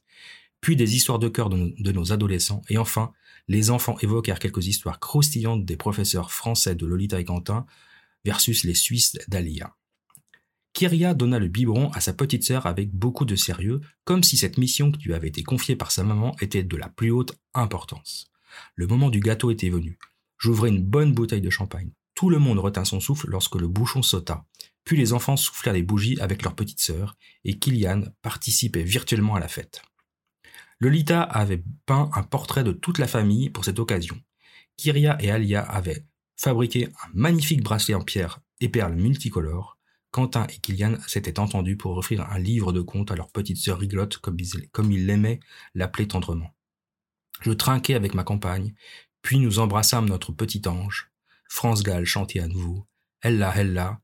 puis 0.62 0.76
des 0.76 0.96
histoires 0.96 1.20
de 1.20 1.30
cœur 1.30 1.50
de, 1.50 1.92
nos 1.92 2.12
adolescents, 2.12 2.62
et 2.70 2.78
enfin 2.78 3.12
les 3.48 3.72
enfants 3.72 3.98
évoquèrent 4.02 4.40
quelques 4.40 4.68
histoires 4.68 5.00
croustillantes 5.00 5.66
des 5.66 5.78
professeurs 5.78 6.32
français 6.32 6.76
de 6.76 6.86
Lolita 6.86 7.20
et 7.20 7.26
Quentin 7.26 7.66
versus 8.26 8.64
les 8.64 8.76
Suisses 8.76 9.18
d'Alia. 9.28 9.76
Kyria 10.74 11.14
donna 11.14 11.40
le 11.40 11.48
biberon 11.48 11.90
à 11.92 12.00
sa 12.00 12.14
petite 12.14 12.44
sœur 12.44 12.66
avec 12.66 12.92
beaucoup 12.94 13.26
de 13.26 13.36
sérieux, 13.36 13.82
comme 14.04 14.24
si 14.24 14.38
cette 14.38 14.58
mission 14.58 14.92
qui 14.92 15.06
lui 15.06 15.14
avait 15.14 15.28
été 15.28 15.44
confiée 15.44 15.76
par 15.76 15.92
sa 15.92 16.04
maman 16.04 16.36
était 16.42 16.64
de 16.64 16.78
la 16.78 16.90
plus 16.90 17.12
haute 17.12 17.38
importance. 17.54 18.30
Le 18.76 18.88
moment 18.88 19.10
du 19.10 19.20
gâteau 19.20 19.52
était 19.52 19.70
venu. 19.70 19.98
J'ouvrais 20.38 20.70
une 20.70 20.84
bonne 20.84 21.14
bouteille 21.14 21.42
de 21.42 21.50
champagne. 21.50 21.92
Tout 22.14 22.30
le 22.30 22.40
monde 22.40 22.60
retint 22.60 22.86
son 22.86 23.00
souffle 23.00 23.30
lorsque 23.30 23.56
le 23.56 23.68
bouchon 23.68 24.02
sauta. 24.02 24.46
Puis 24.84 24.98
les 24.98 25.14
enfants 25.14 25.38
soufflèrent 25.38 25.74
des 25.74 25.84
bougies 25.84 26.20
avec 26.20 26.44
leur 26.44 26.56
petite 26.56 26.80
sœur, 26.80 27.18
et 27.46 27.60
Kylian 27.60 28.04
participait 28.22 28.84
virtuellement 28.84 29.36
à 29.36 29.40
la 29.40 29.48
fête. 29.48 29.82
Lolita 30.80 31.22
avait 31.22 31.64
peint 31.86 32.10
un 32.14 32.24
portrait 32.24 32.64
de 32.64 32.72
toute 32.72 33.00
la 33.00 33.08
famille 33.08 33.50
pour 33.50 33.66
cette 33.66 33.80
occasion. 33.80 34.20
Kyria 34.78 35.22
et 35.22 35.30
Alia 35.30 35.62
avaient 35.62 36.06
fabriqué 36.38 36.88
un 37.04 37.10
magnifique 37.14 37.64
bracelet 37.64 37.96
en 37.96 38.02
pierre 38.02 38.40
et 38.62 38.70
perles 38.70 38.96
multicolores. 38.96 39.78
Quentin 40.12 40.48
et 40.48 40.58
Kylian 40.58 40.98
s'étaient 41.06 41.40
entendus 41.40 41.78
pour 41.78 41.98
offrir 41.98 42.22
un 42.32 42.40
livre 42.40 42.72
de 42.72 42.82
contes 42.82 43.12
à 43.12 43.16
leur 43.16 43.30
petite 43.30 43.58
sœur 43.58 43.78
rigolote 43.78 44.18
comme 44.18 44.92
ils 44.92 45.06
l'aimaient 45.06 45.42
l'appeler 45.76 46.08
tendrement. 46.08 46.56
Je 47.42 47.52
trinquai 47.52 47.96
avec 47.96 48.14
ma 48.14 48.24
compagne, 48.24 48.74
puis 49.22 49.40
nous 49.40 49.60
embrassâmes 49.60 50.08
notre 50.08 50.32
petit 50.32 50.62
ange. 50.68 51.12
France 51.48 51.84
Gall 51.84 52.06
chantait 52.06 52.40
à 52.40 52.48
nouveau. 52.48 52.88
Ella, 53.22 53.54
Ella, 53.56 54.00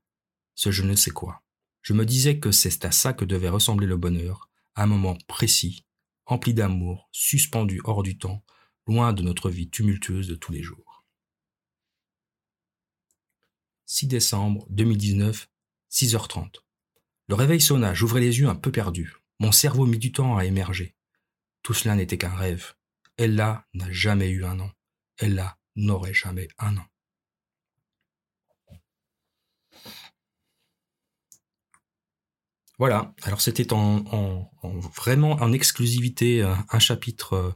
ce 0.55 0.71
je 0.71 0.83
ne 0.83 0.95
sais 0.95 1.11
quoi. 1.11 1.41
Je 1.81 1.93
me 1.93 2.05
disais 2.05 2.39
que 2.39 2.51
c'est 2.51 2.83
à 2.83 2.91
ça 2.91 3.13
que 3.13 3.25
devait 3.25 3.49
ressembler 3.49 3.87
le 3.87 3.97
bonheur, 3.97 4.49
un 4.75 4.87
moment 4.87 5.17
précis, 5.27 5.84
empli 6.25 6.53
d'amour, 6.53 7.09
suspendu 7.11 7.81
hors 7.83 8.03
du 8.03 8.17
temps, 8.17 8.43
loin 8.87 9.13
de 9.13 9.21
notre 9.21 9.49
vie 9.49 9.69
tumultueuse 9.69 10.27
de 10.27 10.35
tous 10.35 10.51
les 10.51 10.63
jours. 10.63 11.05
6 13.85 14.07
décembre 14.07 14.65
2019, 14.69 15.47
6h30. 15.91 16.61
Le 17.27 17.35
réveil 17.35 17.61
sonna, 17.61 17.93
j'ouvrais 17.93 18.21
les 18.21 18.39
yeux 18.39 18.47
un 18.47 18.55
peu 18.55 18.71
perdu. 18.71 19.13
Mon 19.39 19.51
cerveau 19.51 19.85
mit 19.85 19.99
du 19.99 20.11
temps 20.11 20.37
à 20.37 20.45
émerger. 20.45 20.95
Tout 21.61 21.73
cela 21.73 21.95
n'était 21.95 22.17
qu'un 22.17 22.35
rêve. 22.35 22.73
Ella 23.17 23.67
n'a 23.73 23.91
jamais 23.91 24.29
eu 24.29 24.45
un 24.45 24.59
an. 24.59 24.71
Ella 25.17 25.57
n'aurait 25.75 26.13
jamais 26.13 26.47
un 26.57 26.77
an. 26.77 26.85
Voilà, 32.77 33.13
alors 33.23 33.39
c'était 33.39 33.71
en, 33.71 34.51
vraiment 34.95 35.33
en 35.33 35.53
exclusivité 35.53 36.41
euh, 36.41 36.53
un, 36.69 36.79
chapitre 36.79 37.33
euh, 37.33 37.51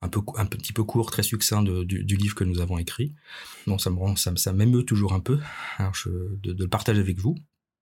un, 0.00 0.08
peu, 0.08 0.20
un 0.36 0.46
petit 0.46 0.72
peu 0.72 0.82
court, 0.82 1.10
très 1.10 1.22
succinct 1.22 1.62
du, 1.62 2.16
livre 2.16 2.34
que 2.34 2.44
nous 2.44 2.60
avons 2.60 2.78
écrit. 2.78 3.14
Bon, 3.66 3.76
ça 3.76 3.90
me 3.90 3.98
rend, 3.98 4.16
ça, 4.16 4.34
ça 4.36 4.52
m'émeut 4.52 4.84
toujours 4.84 5.12
un 5.12 5.20
peu 5.20 5.40
hein, 5.78 5.92
de, 6.06 6.52
le 6.52 6.68
partager 6.68 7.00
avec 7.00 7.18
vous. 7.18 7.36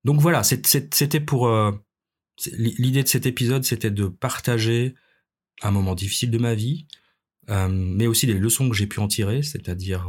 Donc 0.04 0.20
voilà, 0.20 0.42
c'était 0.42 1.20
pour 1.20 1.46
euh, 1.46 1.72
l'idée 2.52 3.04
de 3.04 3.08
cet 3.08 3.26
épisode, 3.26 3.64
c'était 3.64 3.90
de 3.90 4.06
partager 4.06 4.96
un 5.62 5.70
moment 5.70 5.94
difficile 5.94 6.30
de 6.30 6.38
ma 6.38 6.54
vie, 6.54 6.86
mais 7.48 8.06
aussi 8.06 8.26
les 8.26 8.34
leçons 8.34 8.68
que 8.68 8.76
j'ai 8.76 8.86
pu 8.86 9.00
en 9.00 9.08
tirer, 9.08 9.42
c'est-à-dire 9.42 10.08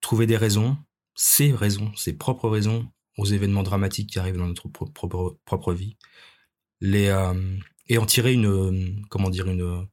trouver 0.00 0.26
des 0.26 0.36
raisons, 0.36 0.78
ses 1.14 1.52
raisons, 1.52 1.94
ses 1.96 2.14
propres 2.14 2.48
raisons 2.48 2.90
aux 3.16 3.26
événements 3.26 3.62
dramatiques 3.62 4.10
qui 4.10 4.18
arrivent 4.18 4.36
dans 4.36 4.46
notre 4.46 4.68
propre, 4.68 5.72
vie, 5.72 5.96
euh, 6.82 7.58
et 7.88 7.98
en 7.98 8.06
tirer 8.06 8.32
une, 8.32 9.04
comment 9.10 9.30
dire, 9.30 9.48
une, 9.48 9.86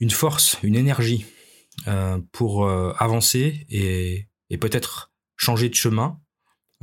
une 0.00 0.10
force, 0.10 0.58
une 0.62 0.74
énergie 0.74 1.24
euh, 1.86 2.20
pour 2.32 2.66
euh, 2.66 2.92
avancer 2.98 3.66
et, 3.70 4.28
peut-être 4.60 5.12
changer 5.36 5.68
de 5.68 5.74
chemin, 5.74 6.20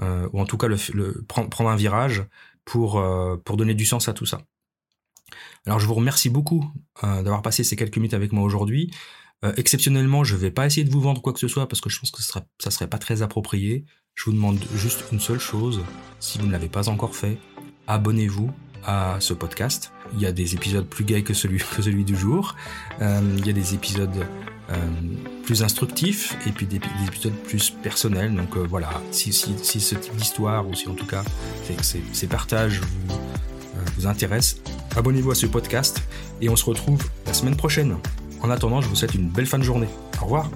ou 0.01 0.41
en 0.41 0.45
tout 0.45 0.57
cas 0.57 0.67
le, 0.67 1.23
prendre 1.25 1.69
un 1.69 1.75
virage 1.77 2.25
pour, 2.65 3.01
pour 3.45 3.55
donner 3.55 3.75
du 3.75 3.85
sens 3.85 4.09
à 4.09 4.13
tout 4.13 4.25
ça. 4.25 4.41
Alors 5.65 5.79
je 5.79 5.87
vous 5.87 5.93
remercie 5.93 6.29
beaucoup 6.29 6.69
d'avoir 7.01 7.41
passé 7.41 7.63
ces 7.63 7.77
quelques 7.77 7.95
minutes 7.95 8.13
avec 8.13 8.33
moi 8.33 8.43
aujourd'hui. 8.43 8.91
exceptionnellement, 9.55 10.25
je 10.25 10.35
ne 10.35 10.39
vais 10.41 10.51
pas 10.51 10.65
essayer 10.65 10.83
de 10.83 10.91
vous 10.91 10.99
vendre 10.99 11.21
quoi 11.21 11.31
que 11.31 11.39
ce 11.39 11.47
soit 11.47 11.65
parce 11.69 11.79
que 11.79 11.89
je 11.89 11.97
pense 11.97 12.11
que 12.11 12.21
ça 12.21 12.43
ne 12.65 12.71
serait 12.71 12.89
pas 12.89 12.97
très 12.97 13.21
approprié. 13.21 13.85
Je 14.15 14.25
vous 14.25 14.33
demande 14.33 14.59
juste 14.75 15.05
une 15.11 15.19
seule 15.19 15.39
chose, 15.39 15.81
si 16.19 16.37
vous 16.37 16.45
ne 16.45 16.51
l'avez 16.51 16.69
pas 16.69 16.89
encore 16.89 17.15
fait, 17.15 17.37
abonnez-vous 17.87 18.51
à 18.85 19.17
ce 19.19 19.33
podcast. 19.33 19.91
Il 20.13 20.21
y 20.21 20.25
a 20.25 20.31
des 20.31 20.55
épisodes 20.55 20.85
plus 20.85 21.03
gays 21.03 21.23
que 21.23 21.33
celui, 21.33 22.03
du 22.03 22.15
jour. 22.15 22.55
Euh, 23.01 23.21
il 23.37 23.45
y 23.45 23.49
a 23.49 23.53
des 23.53 23.73
épisodes 23.73 24.25
euh, 24.69 24.75
plus 25.43 25.63
instructifs 25.63 26.35
et 26.45 26.51
puis 26.51 26.65
des, 26.65 26.79
épisodes 27.07 27.33
plus 27.33 27.69
personnels. 27.69 28.35
Donc 28.35 28.55
euh, 28.57 28.65
voilà, 28.67 28.89
si, 29.11 29.33
ce 29.33 29.95
type 29.95 30.15
d'histoire 30.15 30.67
ou 30.67 30.73
si 30.73 30.87
en 30.87 30.93
tout 30.93 31.07
cas 31.07 31.23
ces, 31.81 32.01
ces 32.11 32.27
partages 32.27 32.81
vous, 33.07 33.19
vous 33.95 34.07
intéressent, 34.07 34.61
abonnez-vous 34.95 35.31
à 35.31 35.35
ce 35.35 35.45
podcast 35.45 36.01
et 36.41 36.49
on 36.49 36.55
se 36.55 36.65
retrouve 36.65 37.03
la 37.25 37.33
semaine 37.33 37.55
prochaine. 37.55 37.97
En 38.41 38.49
attendant, 38.49 38.81
je 38.81 38.87
vous 38.87 38.95
souhaite 38.95 39.15
une 39.15 39.29
belle 39.29 39.45
fin 39.45 39.59
de 39.59 39.63
journée. 39.63 39.89
Au 40.19 40.25
revoir. 40.25 40.49